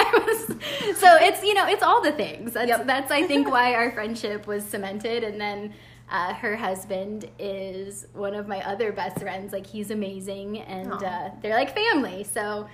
I 0.00 0.24
was, 0.26 0.98
so 0.98 1.16
it's 1.16 1.42
you 1.42 1.54
know 1.54 1.66
it's 1.66 1.82
all 1.82 2.02
the 2.02 2.12
things. 2.12 2.52
That's 2.54 2.68
Yep. 2.68 2.86
that's 2.86 3.10
I 3.10 3.26
think 3.26 3.50
why 3.50 3.74
our 3.74 3.90
friendship 3.92 4.46
was 4.46 4.64
cemented, 4.64 5.22
and 5.24 5.40
then. 5.40 5.74
Uh, 6.10 6.32
her 6.32 6.56
husband 6.56 7.28
is 7.38 8.06
one 8.14 8.34
of 8.34 8.48
my 8.48 8.66
other 8.66 8.92
best 8.92 9.20
friends. 9.20 9.52
Like 9.52 9.66
he's 9.66 9.90
amazing, 9.90 10.58
and 10.60 10.90
uh, 10.90 11.28
they're 11.42 11.52
like 11.52 11.74
family. 11.74 12.24
So 12.24 12.66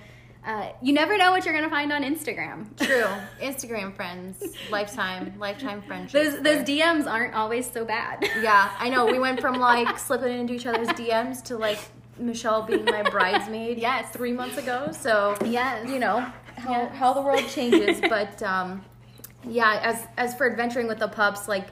uh, 0.45 0.69
you 0.81 0.93
never 0.93 1.17
know 1.17 1.31
what 1.31 1.43
you're 1.45 1.53
gonna 1.55 1.69
find 1.69 1.91
on 1.91 2.03
Instagram. 2.03 2.75
True. 2.85 3.05
Instagram 3.41 3.95
friends, 3.95 4.43
lifetime, 4.69 5.33
lifetime 5.39 5.81
friendships. 5.81 6.13
Those 6.13 6.41
those 6.43 6.63
DMs 6.67 7.09
aren't 7.09 7.33
always 7.33 7.69
so 7.69 7.83
bad. 7.85 8.23
Yeah, 8.41 8.71
I 8.77 8.89
know. 8.89 9.05
We 9.05 9.19
went 9.19 9.39
from 9.41 9.59
like 9.59 9.97
slipping 10.07 10.39
into 10.39 10.53
each 10.53 10.65
other's 10.65 10.87
DMs 10.89 11.43
to 11.45 11.57
like 11.57 11.79
Michelle 12.17 12.61
being 12.63 12.85
my 12.85 13.03
bridesmaid. 13.03 13.77
Yes. 13.77 14.11
three 14.11 14.31
months 14.33 14.57
ago. 14.57 14.89
So 14.91 15.35
Yes. 15.45 15.89
you 15.89 15.99
know 15.99 16.19
how 16.57 16.71
Yes. 16.71 16.95
how 16.95 17.13
the 17.13 17.21
world 17.21 17.47
changes. 17.49 17.99
But 18.09 18.41
um, 18.43 18.85
yeah, 19.47 19.79
as 19.83 20.07
as 20.17 20.35
for 20.35 20.49
adventuring 20.49 20.87
with 20.87 20.99
the 20.99 21.07
pups, 21.07 21.47
like 21.47 21.67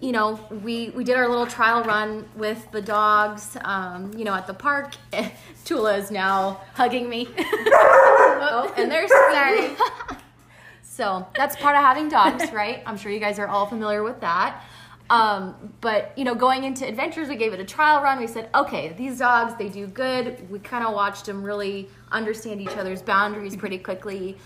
you 0.00 0.12
know, 0.12 0.38
we 0.64 0.90
we 0.90 1.02
did 1.02 1.16
our 1.16 1.28
little 1.28 1.46
trial 1.46 1.82
run 1.82 2.28
with 2.36 2.70
the 2.70 2.80
dogs. 2.80 3.56
Um, 3.62 4.12
you 4.16 4.24
know, 4.24 4.34
at 4.34 4.46
the 4.46 4.54
park. 4.54 4.94
Tula 5.64 5.96
is 5.96 6.10
now 6.10 6.60
Hugging 6.74 7.08
me. 7.08 7.28
oh, 7.38 8.72
and 8.76 8.92
sorry. 9.32 9.76
so 10.82 11.26
that's 11.36 11.56
part 11.56 11.76
of 11.76 11.82
having 11.82 12.08
dogs, 12.08 12.52
right? 12.52 12.82
I'm 12.86 12.96
sure 12.96 13.10
you 13.10 13.20
guys 13.20 13.38
are 13.38 13.48
all 13.48 13.66
familiar 13.66 14.02
with 14.02 14.20
that. 14.20 14.64
Um, 15.10 15.74
but 15.80 16.12
you 16.16 16.24
know, 16.24 16.34
going 16.34 16.64
into 16.64 16.86
adventures, 16.86 17.28
we 17.28 17.36
gave 17.36 17.52
it 17.52 17.60
a 17.60 17.64
trial 17.64 18.02
run. 18.02 18.20
We 18.20 18.26
said, 18.26 18.50
okay, 18.54 18.94
these 18.96 19.18
dogs, 19.18 19.54
they 19.58 19.68
do 19.68 19.86
good. 19.86 20.48
We 20.50 20.58
kind 20.58 20.86
of 20.86 20.94
watched 20.94 21.26
them 21.26 21.42
really 21.42 21.88
understand 22.12 22.60
each 22.60 22.76
other's 22.76 23.02
boundaries 23.02 23.56
pretty 23.56 23.78
quickly. 23.78 24.36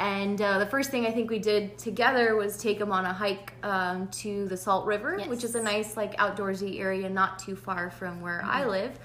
And 0.00 0.40
uh, 0.40 0.58
the 0.58 0.66
first 0.66 0.90
thing 0.90 1.06
I 1.06 1.10
think 1.10 1.28
we 1.28 1.38
did 1.40 1.76
together 1.76 2.36
was 2.36 2.56
take 2.56 2.78
them 2.78 2.92
on 2.92 3.04
a 3.04 3.12
hike 3.12 3.52
um, 3.64 4.06
to 4.08 4.46
the 4.46 4.56
Salt 4.56 4.86
River, 4.86 5.16
Yes. 5.18 5.28
which 5.28 5.42
is 5.44 5.54
a 5.56 5.62
nice, 5.62 5.96
like, 5.96 6.16
outdoorsy 6.18 6.78
area 6.78 7.08
not 7.08 7.38
too 7.38 7.56
far 7.56 7.90
from 7.90 8.20
where 8.20 8.40
I 8.44 8.64
live. 8.64 8.98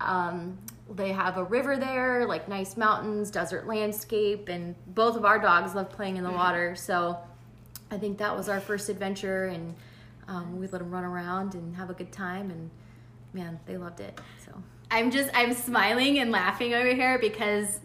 Um, 0.00 0.56
they 0.94 1.12
have 1.12 1.36
a 1.36 1.44
river 1.44 1.76
there, 1.76 2.26
like 2.26 2.48
nice 2.48 2.76
mountains, 2.76 3.30
desert 3.30 3.66
landscape, 3.66 4.48
and 4.48 4.74
both 4.94 5.14
of 5.14 5.24
our 5.24 5.38
dogs 5.38 5.74
love 5.74 5.90
playing 5.90 6.16
in 6.16 6.24
the 6.24 6.30
water. 6.32 6.74
So 6.74 7.18
I 7.90 7.98
think 7.98 8.18
that 8.18 8.34
was 8.36 8.48
our 8.48 8.60
first 8.60 8.88
adventure, 8.88 9.44
and 9.46 9.74
um, 10.26 10.58
we 10.58 10.66
let 10.68 10.78
them 10.80 10.90
run 10.90 11.04
around 11.04 11.54
and 11.54 11.76
have 11.76 11.90
a 11.90 11.94
good 11.94 12.10
time. 12.12 12.50
And 12.50 12.70
man, 13.34 13.60
they 13.66 13.76
loved 13.76 14.00
it. 14.00 14.18
So 14.44 14.52
I'm 14.90 15.10
just 15.10 15.30
I'm 15.34 15.52
smiling 15.52 16.18
and 16.18 16.30
laughing 16.32 16.72
over 16.74 16.94
here 16.94 17.18
because 17.18 17.80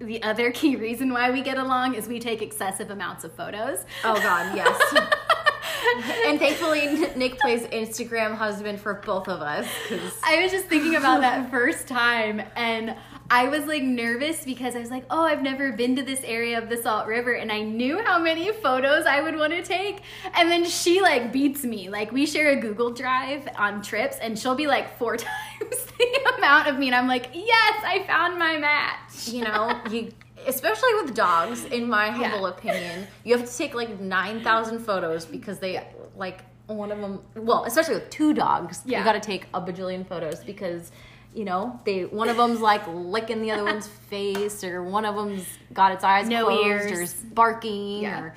the 0.00 0.22
other 0.22 0.50
key 0.50 0.76
reason 0.76 1.12
why 1.12 1.30
we 1.30 1.40
get 1.42 1.56
along 1.58 1.94
is 1.94 2.08
we 2.08 2.18
take 2.20 2.42
excessive 2.42 2.90
amounts 2.90 3.24
of 3.24 3.32
photos. 3.32 3.84
oh 4.04 4.14
god, 4.14 4.54
yes. 4.56 4.94
and 6.26 6.38
thankfully, 6.38 7.06
Nick 7.16 7.38
plays 7.38 7.62
Instagram 7.66 8.34
husband 8.36 8.80
for 8.80 8.94
both 8.94 9.28
of 9.28 9.40
us. 9.40 9.66
'cause- 9.88 10.20
I 10.24 10.42
was 10.42 10.50
just 10.50 10.66
thinking 10.66 10.96
about 10.96 11.20
that 11.20 11.50
first 11.50 11.86
time 11.86 12.42
and 12.56 12.96
I 13.34 13.48
was 13.48 13.64
like 13.66 13.82
nervous 13.82 14.44
because 14.44 14.76
I 14.76 14.78
was 14.78 14.92
like, 14.92 15.02
oh, 15.10 15.22
I've 15.24 15.42
never 15.42 15.72
been 15.72 15.96
to 15.96 16.04
this 16.04 16.22
area 16.22 16.56
of 16.56 16.68
the 16.68 16.76
Salt 16.76 17.08
River 17.08 17.32
and 17.32 17.50
I 17.50 17.62
knew 17.62 18.00
how 18.00 18.16
many 18.16 18.52
photos 18.52 19.06
I 19.06 19.20
would 19.22 19.34
want 19.34 19.52
to 19.52 19.60
take. 19.60 20.02
And 20.34 20.48
then 20.48 20.64
she 20.64 21.00
like 21.00 21.32
beats 21.32 21.64
me. 21.64 21.88
Like 21.90 22.12
we 22.12 22.26
share 22.26 22.50
a 22.50 22.56
Google 22.60 22.90
Drive 22.92 23.48
on 23.56 23.82
trips 23.82 24.18
and 24.22 24.38
she'll 24.38 24.54
be 24.54 24.68
like 24.68 24.96
four 24.98 25.16
times 25.28 25.30
the 25.98 26.32
amount 26.38 26.68
of 26.68 26.78
me. 26.78 26.86
And 26.86 26.94
I'm 26.94 27.08
like, 27.08 27.30
yes, 27.34 27.82
I 27.84 28.04
found 28.06 28.38
my 28.38 28.56
match. 28.56 29.26
you 29.26 29.42
know, 29.42 29.80
you 29.90 30.12
especially 30.46 30.94
with 31.02 31.12
dogs, 31.14 31.64
in 31.64 31.88
my 31.88 32.10
humble 32.10 32.42
Yeah. 32.42 32.50
opinion, 32.50 33.06
you 33.24 33.36
have 33.36 33.50
to 33.50 33.56
take 33.56 33.74
like 33.74 33.98
nine 33.98 34.44
thousand 34.44 34.78
photos 34.78 35.26
because 35.26 35.58
they 35.58 35.84
like 36.16 36.42
one 36.68 36.92
of 36.92 37.00
them. 37.00 37.18
Well, 37.34 37.64
especially 37.64 37.94
with 37.94 38.10
two 38.10 38.32
dogs, 38.32 38.82
Yeah. 38.86 39.00
you 39.00 39.04
got 39.04 39.14
to 39.14 39.20
take 39.20 39.48
a 39.52 39.60
bajillion 39.60 40.06
photos 40.06 40.38
because. 40.44 40.92
You 41.34 41.44
know, 41.44 41.80
they 41.84 42.04
one 42.04 42.28
of 42.28 42.36
them's 42.36 42.60
like 42.60 42.82
licking 42.86 43.42
the 43.42 43.50
other 43.50 43.64
one's 43.64 43.86
face, 44.08 44.62
or 44.62 44.82
one 44.84 45.04
of 45.04 45.16
them's 45.16 45.44
got 45.72 45.90
its 45.92 46.04
eyes 46.04 46.28
No 46.28 46.46
closed, 46.46 46.66
ears. 46.90 47.22
or 47.22 47.26
barking, 47.34 48.02
Yeah. 48.02 48.20
or 48.20 48.36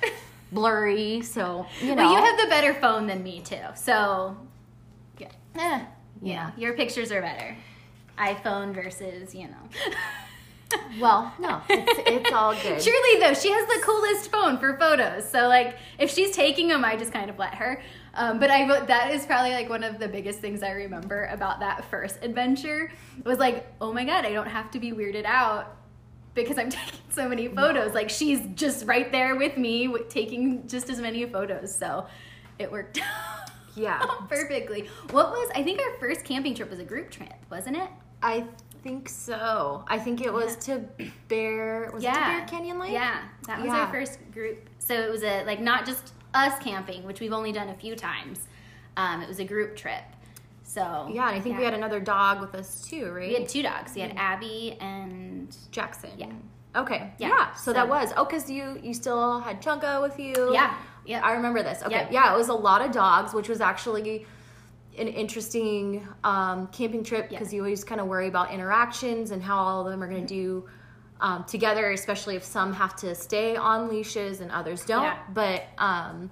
blurry. 0.50 1.20
So 1.22 1.66
you 1.80 1.94
know, 1.94 2.02
Well, 2.02 2.12
you 2.12 2.24
have 2.24 2.38
the 2.40 2.48
better 2.48 2.74
phone 2.74 3.06
than 3.06 3.22
me 3.22 3.40
too. 3.40 3.60
So, 3.76 4.36
yeah. 5.18 5.28
Eh, 5.56 5.80
Yeah, 6.22 6.50
your 6.56 6.72
pictures 6.72 7.12
are 7.12 7.20
better. 7.22 7.56
iPhone 8.18 8.74
versus, 8.74 9.32
you 9.34 9.44
know. 9.46 9.92
Well, 11.00 11.32
no, 11.38 11.62
it's, 11.70 11.98
it's 12.06 12.32
all 12.32 12.52
good. 12.62 12.78
Truly 12.82 13.20
though, 13.20 13.32
she 13.32 13.50
has 13.50 13.66
the 13.68 13.80
coolest 13.82 14.30
phone 14.30 14.58
for 14.58 14.76
photos. 14.76 15.26
So 15.26 15.48
like, 15.48 15.76
if 15.98 16.10
she's 16.10 16.32
taking 16.32 16.68
them, 16.68 16.84
I 16.84 16.94
just 16.96 17.10
kind 17.10 17.30
of 17.30 17.38
let 17.38 17.54
her. 17.54 17.80
Um, 18.14 18.38
but 18.40 18.50
I 18.50 18.66
that 18.86 19.12
is 19.12 19.24
probably 19.26 19.52
like 19.52 19.68
one 19.68 19.84
of 19.84 19.98
the 19.98 20.08
biggest 20.08 20.40
things 20.40 20.62
I 20.62 20.70
remember 20.72 21.26
about 21.26 21.60
that 21.60 21.84
first 21.90 22.18
adventure 22.22 22.90
It 23.18 23.24
was 23.24 23.38
like, 23.38 23.66
oh 23.80 23.92
my 23.92 24.04
god, 24.04 24.24
I 24.24 24.32
don't 24.32 24.48
have 24.48 24.70
to 24.72 24.80
be 24.80 24.92
weirded 24.92 25.24
out 25.24 25.76
because 26.34 26.58
I'm 26.58 26.70
taking 26.70 27.00
so 27.10 27.28
many 27.28 27.48
photos. 27.48 27.94
Like 27.94 28.10
she's 28.10 28.40
just 28.54 28.86
right 28.86 29.10
there 29.12 29.36
with 29.36 29.56
me, 29.56 29.94
taking 30.08 30.66
just 30.66 30.88
as 30.90 31.00
many 31.00 31.24
photos. 31.26 31.74
So 31.74 32.06
it 32.58 32.70
worked. 32.72 33.00
Yeah. 33.76 34.04
perfectly. 34.28 34.88
What 35.12 35.30
was? 35.30 35.48
I 35.54 35.62
think 35.62 35.80
our 35.80 35.96
first 36.00 36.24
camping 36.24 36.52
trip 36.56 36.68
was 36.68 36.80
a 36.80 36.84
group 36.84 37.10
trip, 37.12 37.32
wasn't 37.48 37.76
it? 37.76 37.88
I 38.20 38.44
think 38.82 39.08
so. 39.08 39.84
I 39.86 40.00
think 40.00 40.20
it 40.20 40.32
was 40.32 40.56
to 40.66 40.80
Bear. 41.28 41.88
Was 41.94 42.02
it 42.02 42.08
to 42.08 42.12
Bear 42.12 42.44
Canyon 42.48 42.80
Lake? 42.80 42.90
Yeah, 42.90 43.20
that 43.46 43.58
was 43.58 43.66
Yeah. 43.68 43.84
our 43.84 43.92
first 43.92 44.18
group. 44.32 44.68
So 44.80 44.94
it 44.94 45.08
was 45.08 45.22
a 45.22 45.44
like 45.44 45.60
not 45.60 45.86
just 45.86 46.12
us 46.34 46.58
camping, 46.62 47.04
which 47.04 47.20
we've 47.20 47.32
only 47.32 47.52
done 47.52 47.68
a 47.68 47.74
few 47.74 47.94
times. 47.96 48.46
Um, 48.96 49.22
it 49.22 49.28
was 49.28 49.38
a 49.38 49.44
group 49.44 49.76
trip. 49.76 50.02
So 50.62 51.08
Yeah, 51.10 51.28
and 51.28 51.36
I 51.36 51.40
think 51.40 51.56
we 51.58 51.64
had 51.64 51.72
another 51.74 51.98
dog 52.00 52.40
with 52.40 52.54
us 52.54 52.82
too, 52.86 53.10
right? 53.10 53.28
we 53.28 53.34
had 53.34 53.48
two 53.48 53.62
dogs. 53.62 53.94
We 53.94 54.02
had 54.02 54.12
Abby 54.16 54.76
and 54.80 55.56
Jackson. 55.70 56.10
Yeah. 56.18 56.30
Okay. 56.76 57.10
Yeah. 57.18 57.28
Yeah. 57.28 57.54
So, 57.54 57.66
So- 57.66 57.72
that 57.72 57.88
was 57.88 58.12
oh, 58.16 58.24
cause 58.26 58.50
you 58.50 58.78
you 58.82 58.92
still 58.92 59.40
had 59.40 59.62
Chunka 59.62 60.02
with 60.02 60.18
you. 60.18 60.52
yeah, 60.52 60.74
yeah. 61.06 61.20
I 61.24 61.32
remember 61.32 61.62
this. 61.62 61.82
Okay. 61.82 61.94
Yep. 61.94 62.12
Yeah, 62.12 62.34
it 62.34 62.36
was 62.36 62.48
a 62.48 62.54
lot 62.54 62.82
of 62.82 62.92
dogs, 62.92 63.32
which 63.32 63.48
was 63.48 63.60
actually 63.62 64.26
an 64.98 65.08
interesting 65.08 66.06
um, 66.24 66.66
camping 66.66 67.02
trip 67.04 67.30
because 67.30 67.50
Yeah. 67.52 67.56
you 67.58 67.62
always 67.62 67.84
kind 67.84 68.00
of 68.00 68.06
worry 68.08 68.28
about 68.28 68.50
interactions 68.50 69.30
and 69.30 69.42
how 69.42 69.56
all 69.56 69.86
of 69.86 69.90
them 69.90 70.02
are 70.02 70.08
going 70.08 70.26
to 70.26 70.34
do 70.34 70.68
um, 71.20 71.44
together, 71.44 71.90
especially 71.92 72.36
if 72.36 72.44
some 72.44 72.72
have 72.74 72.94
to 72.96 73.14
stay 73.14 73.56
on 73.56 73.88
leashes 73.88 74.40
and 74.40 74.50
others 74.50 74.84
don't. 74.84 75.02
Yeah. 75.02 75.18
But 75.32 75.64
um, 75.78 76.30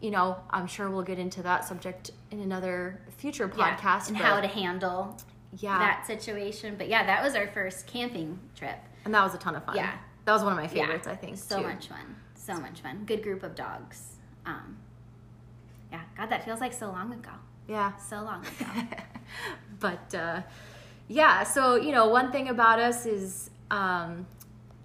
you 0.00 0.10
know, 0.10 0.36
I'm 0.50 0.66
sure 0.66 0.90
we'll 0.90 1.02
get 1.02 1.18
into 1.18 1.42
that 1.42 1.64
subject 1.64 2.10
in 2.30 2.40
another 2.40 3.00
future 3.16 3.50
Yeah, 3.56 3.76
podcast. 3.76 4.08
and 4.08 4.16
but- 4.18 4.26
how 4.26 4.40
to 4.40 4.46
handle 4.46 5.16
yeah, 5.58 5.78
that 5.78 6.06
situation. 6.06 6.74
But 6.76 6.88
yeah, 6.88 7.06
that 7.06 7.22
was 7.22 7.34
our 7.34 7.46
first 7.48 7.86
camping 7.86 8.38
trip. 8.54 8.78
and 9.04 9.14
that 9.14 9.22
was 9.24 9.34
a 9.34 9.38
ton 9.38 9.54
of 9.56 9.64
fun. 9.64 9.76
Yeah. 9.76 9.94
that 10.26 10.32
was 10.32 10.42
one 10.42 10.52
of 10.52 10.58
my 10.58 10.64
Yeah, 10.64 10.68
favorites. 10.86 11.06
I 11.06 11.14
think 11.16 11.38
so 11.38 11.58
too. 11.62 11.62
much 11.68 11.88
fun, 11.88 12.16
so 12.34 12.54
much 12.60 12.80
fun. 12.82 13.04
Good 13.06 13.22
group 13.22 13.42
of 13.42 13.54
dogs. 13.54 14.16
Um, 14.44 14.76
yeah, 15.90 16.02
God, 16.16 16.28
that 16.30 16.44
feels 16.44 16.60
like 16.60 16.72
so 16.74 16.88
long 16.88 17.12
ago. 17.12 17.30
Yeah. 17.68 17.96
So 17.96 18.16
long 18.16 18.44
ago. 18.44 18.66
but 19.80 20.14
uh, 20.14 20.42
yeah, 21.08 21.42
so 21.44 21.76
you 21.76 21.92
know, 21.92 22.08
one 22.08 22.30
thing 22.32 22.48
about 22.48 22.78
us 22.80 23.06
is, 23.06 23.50
um, 23.70 24.26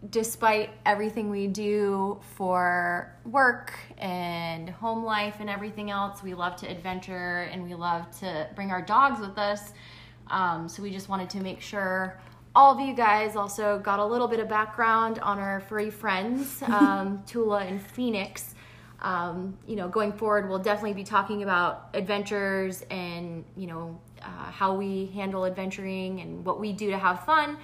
despite 0.10 0.72
everything 0.86 1.30
we 1.30 1.48
do 1.48 2.20
for 2.36 3.15
work 3.26 3.74
and 3.98 4.70
home 4.70 5.04
life 5.04 5.36
and 5.39 5.50
everything 5.50 5.91
else, 5.91 6.24
we 6.24 6.34
love 6.34 6.56
to 6.58 6.67
adventure 6.70 7.50
and 7.52 7.63
we 7.63 7.76
love 7.76 8.10
to 8.20 8.48
bring 8.56 8.72
our 8.72 8.82
dogs 8.82 9.20
with 9.20 9.38
us. 9.38 9.74
Um, 10.28 10.67
so 10.67 10.82
we 10.82 10.91
just 10.91 11.10
wanted 11.10 11.30
to 11.32 11.39
make 11.39 11.62
sure 11.62 12.20
all 12.56 12.74
of 12.74 12.86
you 12.86 12.94
guys 12.94 13.36
also 13.36 13.80
got 13.80 14.00
a 14.00 14.06
little 14.06 14.28
bit 14.28 14.39
of 14.39 14.50
background 14.50 15.20
on 15.20 15.39
our 15.39 15.60
furry 15.62 15.89
friends, 15.89 16.62
um, 16.67 17.24
Tula 17.28 17.60
and 17.60 17.82
Phoenix. 17.82 18.56
um, 19.02 19.58
you 19.67 19.76
know, 19.76 19.88
going 19.88 20.13
forward, 20.13 20.48
we'll 20.48 20.60
definitely 20.60 20.94
be 20.94 21.04
talking 21.04 21.44
about 21.44 21.89
adventures 21.94 22.84
and 22.91 23.44
you 23.56 23.67
know 23.67 24.00
uh, 24.22 24.52
how 24.52 24.76
we 24.76 25.08
handle 25.08 25.46
adventuring 25.46 26.22
and 26.22 26.46
what 26.46 26.60
we 26.60 26.72
do 26.72 26.91
to 26.91 26.98
have 26.98 27.26
fun. 27.26 27.58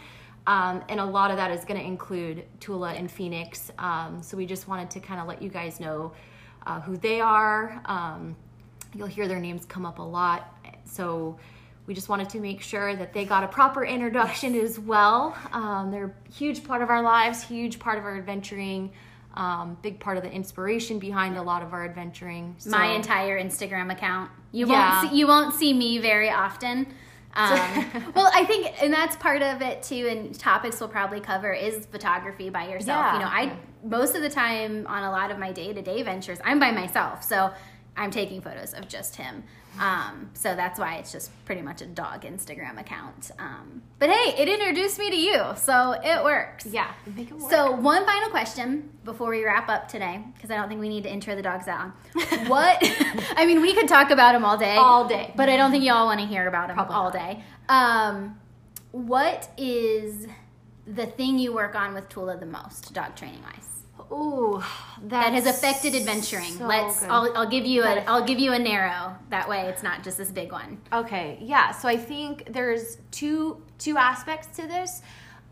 Um, 0.48 0.82
and 0.88 1.00
a 1.02 1.06
lot 1.06 1.30
of 1.30 1.38
that 1.38 1.52
is 1.52 1.66
going 1.66 1.80
to 1.80 1.86
include 1.86 2.46
Tula 2.62 2.94
and 2.94 3.12
Phoenix. 3.12 3.70
Um, 3.78 4.24
so 4.24 4.38
we 4.38 4.46
just 4.46 4.68
wanted 4.68 4.90
to 4.92 5.02
kind 5.02 5.20
of 5.20 5.28
let 5.28 5.42
you 5.42 5.50
guys 5.50 5.80
know 5.82 6.14
uh, 6.66 6.80
who 6.80 6.96
they 6.98 7.20
are. 7.20 7.82
Um, 7.86 8.36
you'll 8.96 9.08
hear 9.08 9.28
their 9.28 9.40
names 9.40 9.66
come 9.66 9.86
up 9.86 10.00
a 10.00 10.04
lot. 10.04 10.56
So 10.86 11.38
we 11.86 11.94
just 11.94 12.08
wanted 12.08 12.30
to 12.30 12.40
make 12.40 12.62
sure 12.62 12.96
that 12.96 13.14
they 13.14 13.26
got 13.26 13.44
a 13.44 13.48
proper 13.48 13.86
introduction 13.86 14.56
as 14.56 14.80
well. 14.80 15.38
Um, 15.52 15.92
they're 15.92 16.16
a 16.30 16.34
huge 16.34 16.64
part 16.64 16.82
of 16.82 16.90
our 16.90 17.02
lives, 17.02 17.44
huge 17.44 17.78
part 17.78 17.98
of 17.98 18.06
our 18.06 18.18
adventuring. 18.18 18.92
Um, 19.34 19.78
big 19.84 20.00
part 20.00 20.18
of 20.18 20.24
the 20.24 20.32
inspiration 20.32 20.98
behind 20.98 21.38
a 21.38 21.44
lot 21.44 21.62
of 21.62 21.72
our 21.72 21.86
adventuring. 21.86 22.56
So, 22.58 22.72
My 22.72 22.88
entire 22.88 23.40
Instagram 23.40 23.92
account. 23.92 24.32
You 24.52 24.68
yeah. 24.68 25.02
won't 25.02 25.12
see, 25.12 25.18
you 25.18 25.28
won't 25.28 25.54
see 25.54 25.74
me 25.74 26.00
very 26.00 26.30
often. 26.32 26.88
Um, 27.38 28.12
well, 28.16 28.32
I 28.34 28.44
think, 28.46 28.82
and 28.82 28.92
that's 28.92 29.16
part 29.16 29.42
of 29.42 29.62
it 29.62 29.84
too. 29.84 30.08
And 30.10 30.38
topics 30.38 30.80
we'll 30.80 30.90
probably 30.90 31.20
cover 31.20 31.54
is 31.54 31.86
photography 31.86 32.50
by 32.50 32.68
yourself. 32.68 33.06
Yeah. 33.06 33.14
You 33.14 33.20
know, 33.20 33.28
I 33.28 33.58
most 33.84 34.16
of 34.16 34.22
the 34.22 34.30
time 34.30 34.86
on 34.88 35.04
a 35.04 35.12
lot 35.12 35.32
of 35.32 35.38
my 35.38 35.52
day 35.52 35.72
to 35.72 35.82
day 35.82 36.02
ventures, 36.02 36.40
I'm 36.44 36.60
by 36.60 36.72
myself, 36.72 37.24
so 37.24 37.54
I'm 37.98 38.12
taking 38.12 38.42
photos 38.42 38.74
of 38.74 38.88
just 38.88 39.16
him. 39.16 39.44
Um, 39.80 40.30
so 40.34 40.56
that's 40.56 40.80
why 40.80 40.96
it's 40.96 41.12
just 41.12 41.30
pretty 41.46 41.62
much 41.62 41.82
a 41.82 41.86
dog 41.86 42.22
Instagram 42.22 42.80
account. 42.80 43.32
Um, 43.38 43.84
but 44.00 44.10
hey, 44.10 44.36
it 44.38 44.50
introduced 44.50 44.98
me 44.98 45.10
to 45.10 45.16
you, 45.16 45.44
so 45.56 45.92
it 46.04 46.24
works. 46.24 46.66
Yeah, 46.66 46.92
make 47.16 47.30
it 47.30 47.38
work. 47.38 47.52
So 47.52 47.72
one 47.72 48.06
final 48.06 48.30
question 48.30 48.90
before 49.04 49.30
we 49.30 49.44
wrap 49.44 49.70
up 49.70 49.88
today, 49.88 50.24
because 50.34 50.50
I 50.50 50.56
don't 50.56 50.68
think 50.68 50.80
we 50.80 50.90
need 50.90 51.04
to 51.04 51.12
intro 51.12 51.36
the 51.36 51.42
dogs 51.42 51.68
out. 51.68 51.92
what? 52.48 52.78
I 53.36 53.46
mean, 53.46 53.62
we 53.62 53.74
could 53.74 53.88
talk 53.88 54.10
about 54.10 54.34
them 54.34 54.46
all 54.46 54.58
day, 54.58 54.76
all 54.76 55.08
day, 55.08 55.34
but 55.36 55.50
I 55.50 55.58
don't 55.58 55.72
think 55.72 55.84
y'all 55.84 56.06
want 56.06 56.20
to 56.22 56.26
hear 56.26 56.48
about 56.48 56.68
them 56.68 56.76
Probably 56.76 56.96
all 56.96 57.12
day. 57.12 57.44
Um, 57.70 58.40
what 58.92 59.50
is 59.58 60.28
the 60.88 61.06
thing 61.06 61.38
you 61.38 61.54
work 61.54 61.76
on 61.76 61.94
with 61.94 62.10
Tula 62.10 62.38
the 62.38 62.46
most, 62.46 62.94
dog 62.94 63.16
training 63.16 63.44
wise? 63.44 63.84
Ooh, 64.12 64.64
that 65.04 65.34
has 65.34 65.46
affected 65.46 65.96
adventuring. 65.96 66.52
So 66.54 66.66
Let's. 66.66 67.04
I'll, 67.04 67.32
I'll 67.36 67.50
give 67.50 67.66
you 67.66 67.84
a. 67.84 68.04
I'll 68.06 68.26
give 68.26 68.40
you 68.40 68.54
a 68.54 68.60
narrow. 68.60 69.16
That 69.30 69.50
way, 69.50 69.68
it's 69.68 69.84
not 69.84 70.04
just 70.04 70.18
this 70.18 70.32
big 70.32 70.52
one. 70.52 70.80
Okay. 70.94 71.38
Yeah. 71.42 71.72
So 71.72 71.88
I 71.88 71.98
think 71.98 72.52
there's 72.52 72.98
two 73.12 73.62
two 73.78 73.98
aspects 73.98 74.56
to 74.58 74.68
this. 74.68 75.02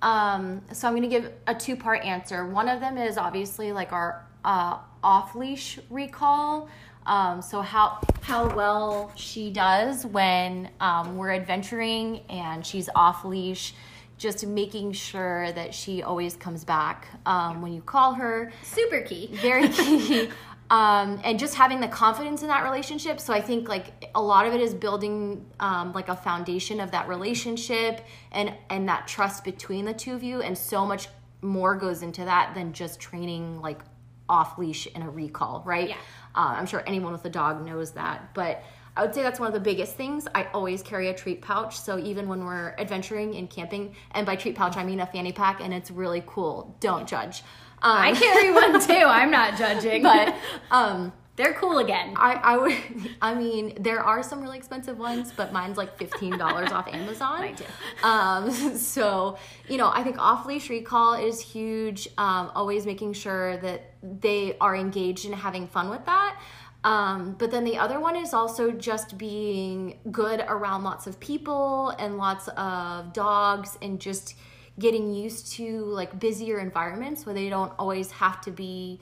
Um, 0.01 0.61
so 0.71 0.87
I'm 0.87 0.95
going 0.95 1.09
to 1.09 1.09
give 1.09 1.31
a 1.47 1.55
two 1.55 1.75
part 1.75 2.03
answer. 2.03 2.45
One 2.45 2.69
of 2.69 2.79
them 2.79 2.97
is 2.97 3.17
obviously 3.17 3.71
like 3.71 3.91
our 3.91 4.25
uh, 4.43 4.77
off 5.03 5.35
leash 5.35 5.79
recall. 5.89 6.69
Um, 7.05 7.41
so 7.41 7.61
how 7.61 7.99
how 8.21 8.53
well 8.55 9.11
she 9.15 9.51
does 9.51 10.05
when 10.05 10.69
um, 10.79 11.17
we're 11.17 11.31
adventuring 11.31 12.21
and 12.29 12.65
she's 12.65 12.89
off 12.95 13.23
leash 13.25 13.73
just 14.17 14.45
making 14.45 14.93
sure 14.93 15.51
that 15.53 15.73
she 15.73 16.01
always 16.01 16.35
comes 16.35 16.63
back 16.63 17.07
um, 17.25 17.61
when 17.61 17.73
you 17.73 17.81
call 17.81 18.13
her. 18.13 18.51
Super 18.63 19.01
key. 19.01 19.29
Very 19.41 19.67
key. 19.69 20.29
um, 20.69 21.19
and 21.23 21.37
just 21.37 21.55
having 21.55 21.81
the 21.81 21.87
confidence 21.87 22.41
in 22.41 22.47
that 22.47 22.63
relationship. 22.63 23.19
So 23.19 23.33
I 23.33 23.41
think 23.41 23.67
like 23.67 24.09
a 24.15 24.21
lot 24.21 24.47
of 24.47 24.53
it 24.53 24.61
is 24.61 24.73
building 24.73 25.45
um, 25.59 25.91
like 25.93 26.09
a 26.09 26.15
foundation 26.15 26.79
of 26.79 26.91
that 26.91 27.07
relationship 27.07 28.01
and 28.31 28.53
and 28.69 28.87
that 28.89 29.07
trust 29.07 29.43
between 29.43 29.85
the 29.85 29.93
two 29.93 30.13
of 30.13 30.23
you. 30.23 30.41
And 30.41 30.57
so 30.57 30.85
much 30.85 31.09
more 31.41 31.75
goes 31.75 32.01
into 32.01 32.25
that 32.25 32.55
than 32.55 32.73
just 32.73 32.99
training 32.99 33.61
like 33.61 33.79
off 34.27 34.57
leash 34.57 34.87
in 34.87 35.01
a 35.01 35.09
recall, 35.09 35.61
right? 35.65 35.89
Yeah. 35.89 35.95
Uh, 36.33 36.55
I'm 36.57 36.65
sure 36.65 36.83
anyone 36.87 37.11
with 37.11 37.23
a 37.25 37.29
dog 37.29 37.65
knows 37.65 37.91
that, 37.91 38.33
but 38.33 38.63
I 38.97 39.01
would 39.01 39.13
say 39.13 39.23
that's 39.23 39.39
one 39.39 39.47
of 39.47 39.53
the 39.53 39.59
biggest 39.59 39.95
things. 39.95 40.27
I 40.33 40.45
always 40.53 40.81
carry 40.81 41.09
a 41.09 41.13
treat 41.13 41.41
pouch. 41.41 41.77
So 41.77 41.99
even 41.99 42.29
when 42.29 42.45
we're 42.45 42.75
adventuring 42.77 43.35
and 43.35 43.49
camping, 43.49 43.95
and 44.11 44.25
by 44.25 44.35
treat 44.35 44.55
pouch, 44.55 44.77
I 44.77 44.83
mean 44.83 45.01
a 45.01 45.05
fanny 45.05 45.33
pack, 45.33 45.59
and 45.61 45.73
it's 45.73 45.91
really 45.91 46.23
cool. 46.25 46.75
Don't 46.79 47.07
judge. 47.07 47.43
Um, 47.81 47.97
I 47.97 48.13
carry 48.13 48.51
one 48.51 48.79
too. 48.87 48.93
I'm 48.93 49.31
not 49.31 49.57
judging. 49.57 50.01
But 50.01 50.35
um, 50.71 51.11
they're 51.35 51.53
cool 51.53 51.79
again. 51.79 52.13
I, 52.15 52.33
I 52.35 52.57
would. 52.57 52.77
I 53.21 53.35
mean, 53.35 53.73
there 53.79 53.99
are 53.99 54.23
some 54.23 54.41
really 54.41 54.57
expensive 54.57 54.97
ones, 54.97 55.33
but 55.35 55.51
mine's 55.51 55.77
like 55.77 55.97
fifteen 55.97 56.37
dollars 56.37 56.71
off 56.71 56.87
Amazon. 56.87 57.41
Mine 57.41 57.55
too. 57.55 57.65
Um, 58.03 58.51
so 58.77 59.37
you 59.67 59.77
know, 59.77 59.91
I 59.93 60.03
think 60.03 60.17
off 60.17 60.45
leash 60.45 60.69
recall 60.69 61.13
is 61.13 61.41
huge. 61.41 62.07
Um, 62.17 62.51
always 62.55 62.85
making 62.85 63.13
sure 63.13 63.57
that 63.57 63.91
they 64.01 64.55
are 64.61 64.75
engaged 64.75 65.25
in 65.25 65.33
having 65.33 65.67
fun 65.67 65.89
with 65.89 66.05
that. 66.05 66.39
Um, 66.85 67.35
but 67.39 67.49
then 67.49 67.63
the 67.63 67.79
other 67.79 67.99
one 67.99 68.15
is 68.15 68.31
also 68.31 68.69
just 68.69 69.17
being 69.17 69.97
good 70.11 70.45
around 70.47 70.83
lots 70.83 71.07
of 71.07 71.19
people 71.19 71.89
and 71.97 72.17
lots 72.17 72.47
of 72.49 73.11
dogs 73.11 73.75
and 73.81 73.99
just 73.99 74.35
getting 74.77 75.11
used 75.11 75.51
to 75.53 75.83
like 75.85 76.19
busier 76.19 76.59
environments 76.59 77.25
where 77.25 77.33
they 77.33 77.49
don't 77.49 77.73
always 77.79 78.11
have 78.11 78.39
to 78.41 78.51
be 78.51 78.99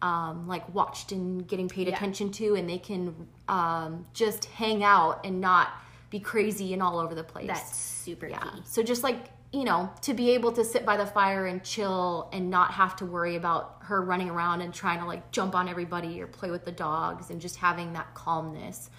um, 0.00 0.46
like 0.46 0.72
watched 0.72 1.10
and 1.10 1.48
getting 1.48 1.68
paid 1.68 1.88
yeah. 1.88 1.96
attention 1.96 2.30
to 2.30 2.54
and 2.54 2.70
they 2.70 2.78
can 2.78 3.26
um, 3.48 4.06
just 4.14 4.44
hang 4.44 4.84
out 4.84 5.26
and 5.26 5.40
not 5.40 5.70
be 6.10 6.20
crazy 6.20 6.72
and 6.72 6.80
all 6.80 7.00
over 7.00 7.16
the 7.16 7.24
place. 7.24 7.48
That's 7.48 7.76
super 7.76 8.28
yeah. 8.28 8.38
key. 8.38 8.62
So 8.64 8.80
just 8.80 9.02
like 9.02 9.30
you 9.54 9.62
know, 9.62 9.88
to 10.02 10.14
be 10.14 10.30
able 10.30 10.50
to 10.50 10.64
sit 10.64 10.84
by 10.84 10.96
the 10.96 11.06
fire 11.06 11.46
and 11.46 11.62
chill 11.62 12.28
and 12.32 12.50
not 12.50 12.72
have 12.72 12.96
to 12.96 13.06
worry 13.06 13.36
about 13.36 13.76
her 13.82 14.02
running 14.02 14.28
around 14.28 14.62
and 14.62 14.74
trying 14.74 14.98
to 14.98 15.06
like 15.06 15.30
jump 15.30 15.54
on 15.54 15.68
everybody 15.68 16.20
or 16.20 16.26
play 16.26 16.50
with 16.50 16.64
the 16.64 16.72
dogs 16.72 17.30
and 17.30 17.40
just 17.40 17.54
having 17.56 17.92
that 17.92 18.12
calmness. 18.14 18.90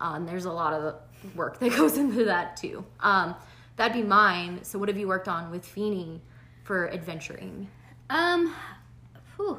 Um, 0.00 0.24
there's 0.24 0.44
a 0.44 0.52
lot 0.52 0.72
of 0.72 0.94
work 1.34 1.58
that 1.58 1.70
goes 1.76 1.98
into 1.98 2.26
that 2.26 2.56
too. 2.56 2.84
Um, 3.00 3.34
that'd 3.74 3.92
be 3.92 4.06
mine. 4.06 4.62
So, 4.62 4.78
what 4.78 4.88
have 4.88 4.96
you 4.96 5.08
worked 5.08 5.26
on 5.26 5.50
with 5.50 5.64
Feeny 5.64 6.22
for 6.62 6.88
adventuring? 6.92 7.68
Um, 8.08 8.54
whew. 9.34 9.58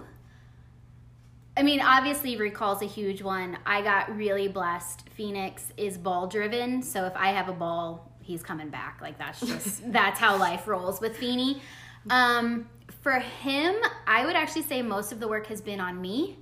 I 1.58 1.64
mean, 1.64 1.82
obviously, 1.82 2.38
recall's 2.38 2.82
a 2.82 2.86
huge 2.86 3.22
one. 3.22 3.58
I 3.66 3.82
got 3.82 4.16
really 4.16 4.48
blessed. 4.48 5.10
Phoenix 5.10 5.72
is 5.78 5.98
ball 5.98 6.28
driven, 6.28 6.82
so 6.82 7.06
if 7.06 7.14
I 7.16 7.30
have 7.30 7.50
a 7.50 7.54
ball, 7.54 8.12
he's 8.26 8.42
coming 8.44 8.70
back. 8.70 9.00
Like 9.02 9.18
that's 9.18 9.40
just 9.40 9.92
that's 9.92 10.20
how 10.20 10.38
life 10.38 10.68
rolls 10.68 11.00
with 11.00 11.16
Feeny. 11.16 11.62
Um, 12.10 12.68
for 13.02 13.20
him, 13.20 13.76
I 14.08 14.26
would 14.26 14.36
actually 14.36 14.64
say 14.64 14.82
most 14.82 15.12
of 15.12 15.20
the 15.20 15.28
work 15.28 15.48
has 15.48 15.62
been 15.62 15.80
on 15.80 16.02
me. 16.02 16.40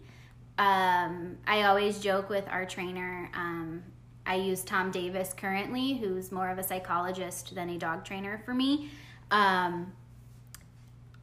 Um, 0.58 1.38
I 1.48 1.64
always 1.64 2.00
joke 2.00 2.30
with 2.30 2.48
our 2.48 2.66
trainer. 2.66 3.30
Um, 3.34 3.84
I 4.26 4.36
use 4.36 4.64
Tom 4.64 4.92
Davis 4.92 5.34
currently, 5.34 5.96
who's 5.96 6.32
more 6.32 6.50
of 6.50 6.58
a 6.58 6.64
psychologist 6.64 7.56
than 7.56 7.70
a 7.70 7.78
dog 7.78 8.06
trainer 8.06 8.42
for 8.46 8.54
me. 8.54 8.90
Um, 9.32 9.92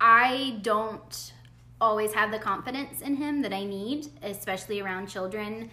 I 0.01 0.59
don't 0.63 1.33
always 1.81 2.13
have 2.13 2.31
the 2.31 2.39
confidence 2.39 3.01
in 3.01 3.17
him 3.17 3.41
that 3.43 3.55
I 3.55 3.65
need, 3.65 4.09
especially 4.23 4.81
around 4.81 5.07
children 5.07 5.71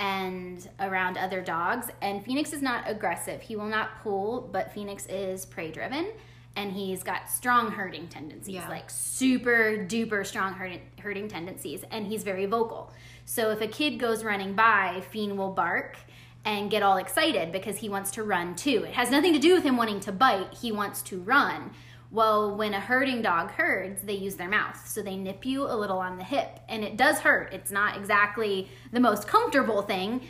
and 0.00 0.66
around 0.80 1.16
other 1.18 1.40
dogs. 1.42 1.86
And 2.00 2.24
Phoenix 2.24 2.52
is 2.52 2.62
not 2.62 2.84
aggressive. 2.86 3.42
He 3.42 3.54
will 3.54 3.68
not 3.68 4.02
pull, 4.02 4.48
but 4.50 4.72
Phoenix 4.72 5.06
is 5.06 5.46
prey 5.46 5.70
driven 5.70 6.08
and 6.56 6.72
he's 6.72 7.02
got 7.02 7.30
strong 7.30 7.70
herding 7.70 8.08
tendencies, 8.08 8.54
yeah. 8.54 8.68
like 8.68 8.90
super 8.90 9.86
duper 9.88 10.26
strong 10.26 10.52
herding, 10.54 10.80
herding 11.00 11.28
tendencies, 11.28 11.84
and 11.90 12.06
he's 12.06 12.24
very 12.24 12.46
vocal. 12.46 12.92
So 13.24 13.50
if 13.50 13.60
a 13.60 13.68
kid 13.68 13.98
goes 13.98 14.24
running 14.24 14.54
by, 14.54 15.02
Fiend 15.10 15.38
will 15.38 15.52
bark 15.52 15.96
and 16.44 16.70
get 16.70 16.82
all 16.82 16.96
excited 16.96 17.52
because 17.52 17.76
he 17.78 17.88
wants 17.88 18.10
to 18.12 18.24
run 18.24 18.56
too. 18.56 18.84
It 18.84 18.94
has 18.94 19.10
nothing 19.10 19.32
to 19.34 19.38
do 19.38 19.54
with 19.54 19.62
him 19.62 19.76
wanting 19.76 20.00
to 20.00 20.12
bite, 20.12 20.54
he 20.54 20.72
wants 20.72 21.02
to 21.02 21.20
run. 21.20 21.70
Well, 22.12 22.56
when 22.56 22.74
a 22.74 22.80
herding 22.80 23.22
dog 23.22 23.52
herds, 23.52 24.02
they 24.02 24.14
use 24.14 24.34
their 24.34 24.48
mouth. 24.48 24.86
So 24.86 25.00
they 25.00 25.16
nip 25.16 25.46
you 25.46 25.64
a 25.64 25.76
little 25.76 25.98
on 25.98 26.16
the 26.16 26.24
hip. 26.24 26.60
And 26.68 26.82
it 26.82 26.96
does 26.96 27.20
hurt. 27.20 27.52
It's 27.52 27.70
not 27.70 27.96
exactly 27.96 28.68
the 28.92 29.00
most 29.00 29.28
comfortable 29.28 29.82
thing, 29.82 30.22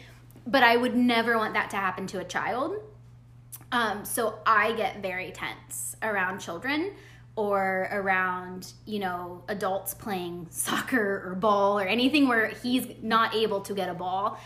but 0.47 0.63
I 0.63 0.77
would 0.77 0.95
never 0.95 1.39
want 1.39 1.55
that 1.55 1.71
to 1.71 1.77
happen 1.77 2.07
to 2.09 2.19
a 2.19 2.25
child. 2.25 2.77
Um, 3.73 4.05
so 4.05 4.41
I 4.45 4.73
get 4.73 5.01
very 5.01 5.31
tense 5.31 5.97
around 6.03 6.41
children 6.41 6.93
or 7.37 7.89
around, 7.93 8.73
you 8.85 8.99
know, 8.99 9.43
adults 9.49 9.95
playing 9.95 10.49
soccer 10.51 11.23
or 11.25 11.35
ball 11.35 11.79
or 11.79 11.87
anything 11.87 12.29
where 12.29 12.49
he's 12.49 12.87
not 13.03 13.35
able 13.35 13.61
to 13.63 13.75
get 13.75 13.89
a 13.89 13.95
ball. 13.95 14.39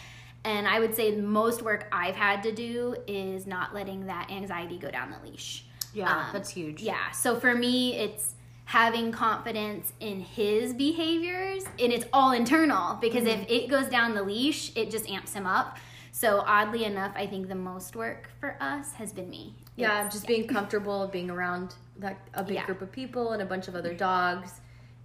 And 0.45 0.69
I 0.69 0.79
would 0.79 0.95
say 0.95 1.15
the 1.15 1.23
most 1.23 1.63
work 1.63 1.89
I've 1.91 2.15
had 2.15 2.43
to 2.43 2.53
do 2.53 2.95
is 3.09 3.47
not 3.47 3.75
letting 3.75 4.07
that 4.07 4.31
anxiety 4.31 4.79
go 4.79 4.91
down 4.91 5.11
the 5.11 5.31
leash. 5.31 5.65
Yeah, 5.95 6.11
um, 6.11 6.27
that's 6.33 6.51
huge. 6.51 6.83
Yeah. 6.83 7.11
So 7.13 7.37
for 7.37 7.55
me, 7.55 7.97
it's 7.97 8.35
having 8.67 9.13
confidence 9.13 9.93
in 10.01 10.21
his 10.21 10.73
behaviors 10.73 11.65
and 11.79 11.93
it's 11.93 12.07
all 12.13 12.33
internal 12.33 12.95
because 12.95 13.25
mm-hmm. 13.25 13.43
if 13.43 13.51
it 13.51 13.69
goes 13.69 13.87
down 13.89 14.15
the 14.15 14.23
leash, 14.23 14.75
it 14.77 14.91
just 14.91 15.09
amps 15.09 15.33
him 15.33 15.47
up. 15.47 15.79
So 16.13 16.43
oddly 16.47 16.85
enough, 16.85 17.13
I 17.15 17.27
think 17.27 17.49
the 17.49 17.55
most 17.55 17.97
work 17.97 18.31
for 18.41 18.57
us 18.61 18.93
has 18.95 19.13
been 19.13 19.29
me. 19.29 19.55
Yeah, 19.77 20.07
it's, 20.07 20.15
just 20.15 20.25
yeah. 20.25 20.37
being 20.37 20.49
comfortable 20.49 21.09
being 21.09 21.31
around 21.31 21.75
like 22.01 22.19
a 22.35 22.45
big 22.45 22.55
yeah. 22.55 22.67
group 22.67 22.83
of 22.83 22.93
people 22.93 23.33
and 23.33 23.43
a 23.43 23.45
bunch 23.45 23.69
of 23.69 23.75
other 23.75 23.93
dogs 23.93 24.61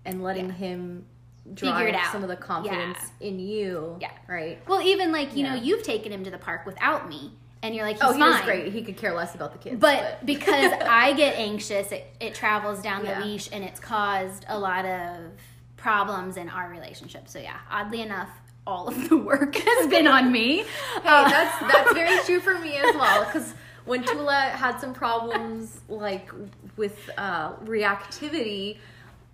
and 0.05 0.23
letting 0.23 0.47
yeah. 0.47 0.53
him 0.53 1.05
drive 1.53 1.77
Figure 1.77 1.87
it 1.89 1.95
out. 1.95 2.11
some 2.11 2.23
of 2.23 2.29
the 2.29 2.35
confidence 2.35 2.99
in 3.19 3.39
you. 3.39 3.97
Yeah. 3.99 4.11
Right. 4.27 4.59
Well, 4.67 4.81
even 4.81 5.11
like 5.11 5.35
you 5.35 5.43
know, 5.43 5.55
you've 5.55 5.83
taken 5.83 6.11
him 6.11 6.23
to 6.23 6.31
the 6.31 6.37
park 6.37 6.65
without 6.65 7.09
me, 7.09 7.31
and 7.61 7.75
you're 7.75 7.85
like, 7.85 7.97
he's 7.97 8.03
Oh, 8.03 8.13
he 8.13 8.19
fine. 8.19 8.31
was 8.31 8.41
great. 8.41 8.71
He 8.73 8.81
could 8.83 8.97
care 8.97 9.13
less 9.13 9.35
about 9.35 9.51
the 9.53 9.57
kids. 9.59 9.79
But 9.79 10.19
because 10.25 10.71
I 10.87 11.13
get 11.13 11.35
anxious, 11.37 11.91
it, 11.91 12.07
it 12.19 12.33
travels 12.35 12.81
down 12.81 13.05
Yeah. 13.05 13.19
the 13.19 13.25
leash, 13.25 13.49
and 13.51 13.63
it's 13.63 13.79
caused 13.79 14.45
a 14.47 14.57
lot 14.57 14.85
of 14.85 15.31
problems 15.77 16.37
in 16.37 16.49
our 16.49 16.69
relationship. 16.69 17.27
So 17.27 17.39
yeah, 17.39 17.57
oddly 17.71 18.01
enough, 18.01 18.29
all 18.67 18.87
of 18.87 19.09
the 19.09 19.17
work 19.17 19.55
has 19.67 19.87
been 19.87 20.07
on 20.07 20.31
me. 20.31 20.57
Hey, 20.57 20.65
that's 21.03 21.59
that's 21.59 21.93
very 21.93 22.19
true 22.25 22.39
for 22.39 22.57
me 22.59 22.75
as 22.77 22.95
well. 22.95 23.25
Because 23.25 23.53
when 23.85 24.03
Tula 24.03 24.33
had 24.35 24.79
some 24.79 24.93
problems, 24.93 25.81
like 25.89 26.29
with 26.77 27.09
uh, 27.17 27.53
reactivity, 27.65 28.77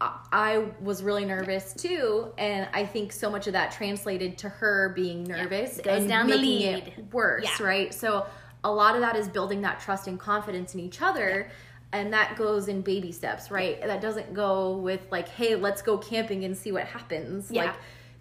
I- 0.02 0.72
was 0.82 1.02
really 1.04 1.26
nervous 1.26 1.74
too, 1.74 2.32
and 2.38 2.68
I 2.74 2.86
think 2.86 3.12
so 3.14 3.30
much 3.30 3.48
of 3.48 3.54
that 3.54 3.72
translated 3.72 4.38
to 4.40 4.50
her 4.50 4.90
being 4.90 5.24
nervous 5.24 5.80
goes 5.80 6.00
and 6.02 6.10
down 6.10 6.28
the 6.28 6.38
making 6.38 6.62
it 6.78 7.14
worse, 7.14 7.46
Yeah. 7.60 7.66
right? 7.66 7.94
So 7.94 8.26
a 8.64 8.72
lot 8.72 8.96
of 8.96 9.02
that 9.02 9.16
is 9.16 9.28
building 9.30 9.62
that 9.62 9.80
trust 9.80 10.08
and 10.08 10.20
confidence 10.20 10.74
in 10.74 10.80
each 10.82 11.02
other. 11.02 11.50
And 11.94 12.12
that 12.12 12.36
goes 12.36 12.68
in 12.68 12.82
baby 12.82 13.14
steps, 13.14 13.50
right? 13.50 13.80
That 13.82 14.02
doesn't 14.02 14.34
go 14.34 14.76
with 14.76 15.00
like, 15.12 15.30
hey, 15.30 15.56
let's 15.56 15.82
go 15.82 15.98
camping 15.98 16.44
and 16.44 16.58
see 16.58 16.74
what 16.74 16.84
happens. 16.84 17.50
Yeah. 17.50 17.66
Like 17.66 17.76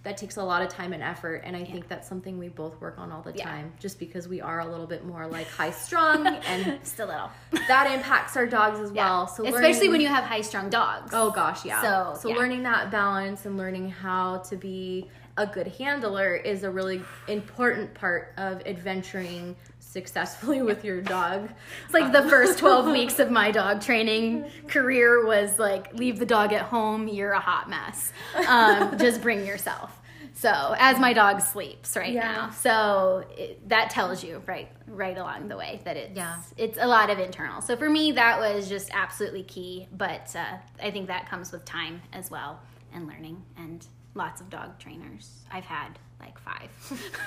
that 0.05 0.17
takes 0.17 0.37
a 0.37 0.43
lot 0.43 0.63
of 0.63 0.69
time 0.69 0.93
and 0.93 1.03
effort 1.03 1.43
and 1.45 1.57
i 1.57 1.65
think 1.65 1.89
that's 1.89 2.07
something 2.09 2.39
we 2.39 2.49
both 2.49 2.79
work 2.81 2.99
on 2.99 3.11
all 3.11 3.23
the 3.23 3.33
Yeah. 3.33 3.45
time 3.45 3.73
just 3.81 3.99
because 3.99 4.29
we 4.29 4.41
are 4.41 4.61
a 4.61 4.67
little 4.67 4.87
bit 4.87 5.05
more 5.05 5.27
like 5.27 5.49
high 5.49 5.71
strung 5.71 6.27
and 6.47 6.67
a 6.67 7.07
little. 7.07 7.31
that 7.69 7.91
impacts 7.93 8.37
our 8.37 8.47
dogs 8.47 8.79
as 8.81 8.93
Yeah. 8.93 9.05
well 9.09 9.27
so 9.27 9.45
especially 9.45 9.73
learning- 9.89 9.91
when 9.93 10.01
you 10.03 10.09
have 10.09 10.25
high 10.25 10.43
strung 10.43 10.69
dogs. 10.71 11.11
oh 11.15 11.31
gosh 11.31 11.65
yeah 11.65 11.83
So, 11.83 12.19
so 12.21 12.29
yeah. 12.29 12.37
learning 12.37 12.63
that 12.65 12.91
balance 12.91 13.47
and 13.47 13.57
learning 13.57 13.91
how 13.91 14.39
to 14.51 14.57
be 14.57 15.09
a 15.37 15.47
good 15.47 15.67
handler 15.67 16.35
is 16.37 16.63
a 16.63 16.71
really 16.71 17.03
important 17.27 17.93
part 17.95 18.33
of 18.37 18.63
adventuring 18.67 19.57
successfully 19.95 20.61
with 20.61 20.85
your 20.85 21.01
dog 21.01 21.49
It's 21.85 21.95
like 21.95 22.13
the 22.13 22.29
first 22.29 22.59
12 22.59 22.87
weeks 22.99 23.19
of 23.21 23.31
my 23.31 23.53
dog 23.53 23.81
training 23.81 24.45
career 24.67 25.25
was 25.25 25.59
like, 25.59 25.95
leave 25.95 26.19
the 26.19 26.27
dog 26.27 26.53
at 26.53 26.63
home, 26.63 27.07
you're 27.07 27.31
a 27.33 27.41
hot 27.41 27.71
mess. 27.71 28.13
Um, 28.49 28.99
just 29.07 29.23
bring 29.23 29.47
yourself. 29.47 30.01
So, 30.37 30.51
as 30.79 30.99
my 30.99 31.13
dog 31.13 31.41
sleeps 31.41 31.97
right 31.97 32.13
Yeah. 32.13 32.33
now. 32.33 32.51
So, 32.51 33.25
it, 33.39 33.69
that 33.69 33.91
tells 33.91 34.25
you 34.25 34.43
right 34.47 34.69
right 34.89 35.17
along 35.17 35.47
the 35.49 35.57
way 35.57 35.81
that 35.85 35.97
it's 35.97 36.17
Yeah. 36.17 36.37
it's 36.57 36.77
a 36.81 36.89
lot 36.89 37.09
of 37.09 37.21
internal. 37.21 37.63
So, 37.63 37.77
for 37.77 37.89
me 37.89 38.11
that 38.13 38.41
was 38.41 38.69
just 38.69 38.91
absolutely 38.93 39.45
key, 39.45 39.87
but 39.93 40.35
uh, 40.35 40.57
I 40.83 40.91
think 40.91 41.07
that 41.07 41.29
comes 41.31 41.53
with 41.53 41.65
time 41.65 42.03
as 42.13 42.33
well 42.33 42.61
and 42.93 43.07
learning 43.07 43.43
and 43.57 43.87
lots 44.15 44.41
of 44.41 44.51
dog 44.51 44.79
trainers. 44.79 45.31
I've 45.51 45.65
had 45.65 45.99
like 46.21 46.39
5. 46.39 47.21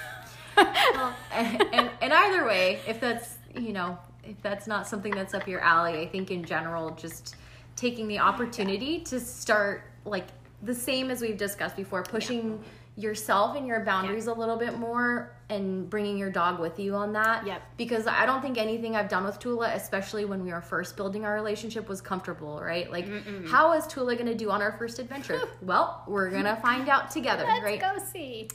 well, 0.95 1.13
and, 1.31 1.61
and, 1.73 1.89
and 2.01 2.13
either 2.13 2.45
way, 2.45 2.79
if 2.87 2.99
that's 2.99 3.37
you 3.55 3.73
know 3.73 3.97
if 4.23 4.41
that's 4.41 4.67
not 4.67 4.87
something 4.87 5.11
that's 5.11 5.33
up 5.33 5.47
your 5.47 5.61
alley, 5.61 5.99
I 5.99 6.07
think 6.07 6.31
in 6.31 6.43
general, 6.43 6.91
just 6.91 7.35
taking 7.75 8.07
the 8.07 8.19
opportunity 8.19 8.99
to 9.01 9.19
start 9.19 9.83
like 10.05 10.27
the 10.63 10.73
same 10.73 11.11
as 11.11 11.21
we've 11.21 11.37
discussed 11.37 11.75
before, 11.75 12.03
pushing 12.03 12.61
yourself 12.97 13.55
and 13.55 13.67
your 13.67 13.79
boundaries 13.81 14.25
a 14.25 14.33
little 14.33 14.57
bit 14.57 14.77
more 14.77 15.31
and 15.49 15.87
bringing 15.87 16.17
your 16.17 16.31
dog 16.31 16.59
with 16.59 16.79
you 16.79 16.95
on 16.95 17.13
that. 17.13 17.45
Yep. 17.45 17.61
Because 17.77 18.07
I 18.07 18.25
don't 18.25 18.41
think 18.41 18.57
anything 18.57 18.95
I've 18.95 19.07
done 19.07 19.23
with 19.23 19.39
Tula, 19.39 19.71
especially 19.75 20.25
when 20.25 20.43
we 20.43 20.51
were 20.51 20.61
first 20.61 20.97
building 20.97 21.23
our 21.23 21.35
relationship, 21.35 21.87
was 21.87 22.01
comfortable, 22.01 22.59
right? 22.59 22.91
Like, 22.91 23.07
how 23.47 23.73
is 23.73 23.85
Tula 23.85 24.15
going 24.15 24.27
to 24.27 24.35
do 24.35 24.49
on 24.49 24.63
our 24.63 24.71
first 24.73 24.97
adventure? 24.97 25.39
well, 25.61 26.03
we're 26.07 26.31
going 26.31 26.45
to 26.45 26.55
find 26.57 26.89
out 26.89 27.11
together, 27.11 27.45
great. 27.45 27.79
Let's 27.79 27.83
right? 27.83 27.97
go 27.97 28.03
see. 28.11 28.49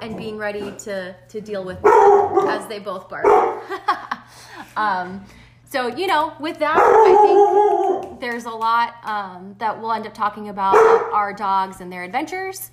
and 0.00 0.16
being 0.16 0.38
ready 0.38 0.72
to 0.78 1.14
to 1.28 1.40
deal 1.40 1.62
with 1.62 1.78
it 1.84 2.48
as 2.48 2.66
they 2.66 2.78
both 2.78 3.08
bark. 3.10 3.26
um, 4.76 5.24
so 5.64 5.86
you 5.86 6.06
know, 6.06 6.32
with 6.40 6.58
that, 6.58 6.76
I 6.78 8.06
think 8.06 8.20
there's 8.20 8.46
a 8.46 8.50
lot 8.50 8.94
um, 9.04 9.54
that 9.58 9.80
we'll 9.80 9.92
end 9.92 10.06
up 10.06 10.14
talking 10.14 10.48
about 10.48 10.76
our 11.12 11.32
dogs 11.32 11.80
and 11.80 11.92
their 11.92 12.04
adventures, 12.04 12.70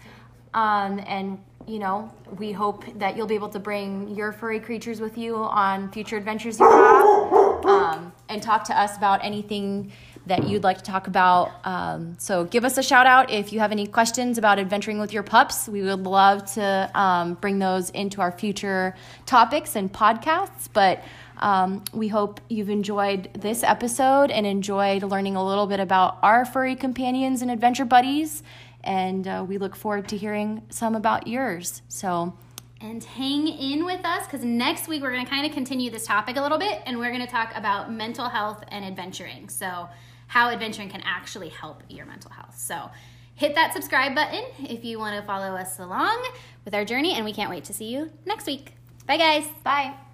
um, 0.53 1.01
and 1.07 1.39
you 1.67 1.77
know, 1.77 2.11
we 2.39 2.51
hope 2.51 2.83
that 2.97 3.15
you'll 3.15 3.27
be 3.27 3.35
able 3.35 3.49
to 3.49 3.59
bring 3.59 4.15
your 4.15 4.31
furry 4.31 4.59
creatures 4.59 4.99
with 4.99 5.19
you 5.19 5.35
on 5.35 5.91
future 5.91 6.17
adventures 6.17 6.59
you 6.59 6.67
have, 6.67 7.65
um, 7.65 8.11
and 8.27 8.41
talk 8.41 8.63
to 8.63 8.79
us 8.79 8.97
about 8.97 9.23
anything 9.23 9.91
that 10.25 10.47
you'd 10.47 10.63
like 10.63 10.77
to 10.77 10.83
talk 10.83 11.07
about. 11.07 11.51
Um, 11.65 12.15
so 12.17 12.45
give 12.45 12.65
us 12.65 12.77
a 12.77 12.83
shout 12.83 13.05
out 13.05 13.29
if 13.29 13.53
you 13.53 13.59
have 13.59 13.71
any 13.71 13.85
questions 13.85 14.37
about 14.37 14.57
adventuring 14.57 14.99
with 14.99 15.13
your 15.13 15.23
pups. 15.23 15.67
We 15.67 15.81
would 15.83 16.03
love 16.03 16.51
to 16.53 16.89
um, 16.95 17.35
bring 17.35 17.59
those 17.59 17.89
into 17.91 18.21
our 18.21 18.31
future 18.31 18.95
topics 19.25 19.75
and 19.75 19.91
podcasts. 19.91 20.69
But 20.71 21.03
um, 21.37 21.83
we 21.93 22.07
hope 22.07 22.41
you've 22.49 22.69
enjoyed 22.69 23.29
this 23.33 23.63
episode 23.63 24.29
and 24.29 24.45
enjoyed 24.45 25.03
learning 25.03 25.35
a 25.35 25.45
little 25.45 25.67
bit 25.67 25.79
about 25.79 26.17
our 26.21 26.45
furry 26.45 26.75
companions 26.75 27.41
and 27.41 27.49
adventure 27.49 27.85
buddies. 27.85 28.43
And 28.83 29.27
uh, 29.27 29.45
we 29.47 29.57
look 29.57 29.75
forward 29.75 30.07
to 30.09 30.17
hearing 30.17 30.63
some 30.69 30.95
about 30.95 31.27
yours. 31.27 31.81
So, 31.87 32.33
and 32.81 33.03
hang 33.03 33.47
in 33.47 33.83
with 33.83 34.05
us 34.05 34.25
because 34.25 34.45
next 34.45 34.87
week 34.87 35.01
we're 35.01 35.11
going 35.11 35.25
to 35.25 35.29
kind 35.29 35.45
of 35.45 35.51
continue 35.51 35.91
this 35.91 36.05
topic 36.05 36.37
a 36.37 36.41
little 36.41 36.57
bit 36.57 36.81
and 36.85 36.97
we're 36.97 37.09
going 37.09 37.25
to 37.25 37.31
talk 37.31 37.51
about 37.55 37.91
mental 37.91 38.29
health 38.29 38.63
and 38.69 38.85
adventuring. 38.85 39.49
So, 39.49 39.89
how 40.27 40.49
adventuring 40.49 40.89
can 40.89 41.01
actually 41.03 41.49
help 41.49 41.83
your 41.89 42.05
mental 42.05 42.31
health. 42.31 42.57
So, 42.57 42.89
hit 43.35 43.55
that 43.55 43.73
subscribe 43.73 44.15
button 44.15 44.43
if 44.59 44.83
you 44.83 44.99
want 44.99 45.19
to 45.19 45.25
follow 45.25 45.55
us 45.55 45.79
along 45.79 46.25
with 46.65 46.75
our 46.75 46.85
journey, 46.85 47.13
and 47.13 47.25
we 47.25 47.33
can't 47.33 47.49
wait 47.49 47.63
to 47.65 47.73
see 47.73 47.85
you 47.85 48.11
next 48.25 48.45
week. 48.45 48.73
Bye, 49.07 49.17
guys. 49.17 49.47
bye. 49.63 50.08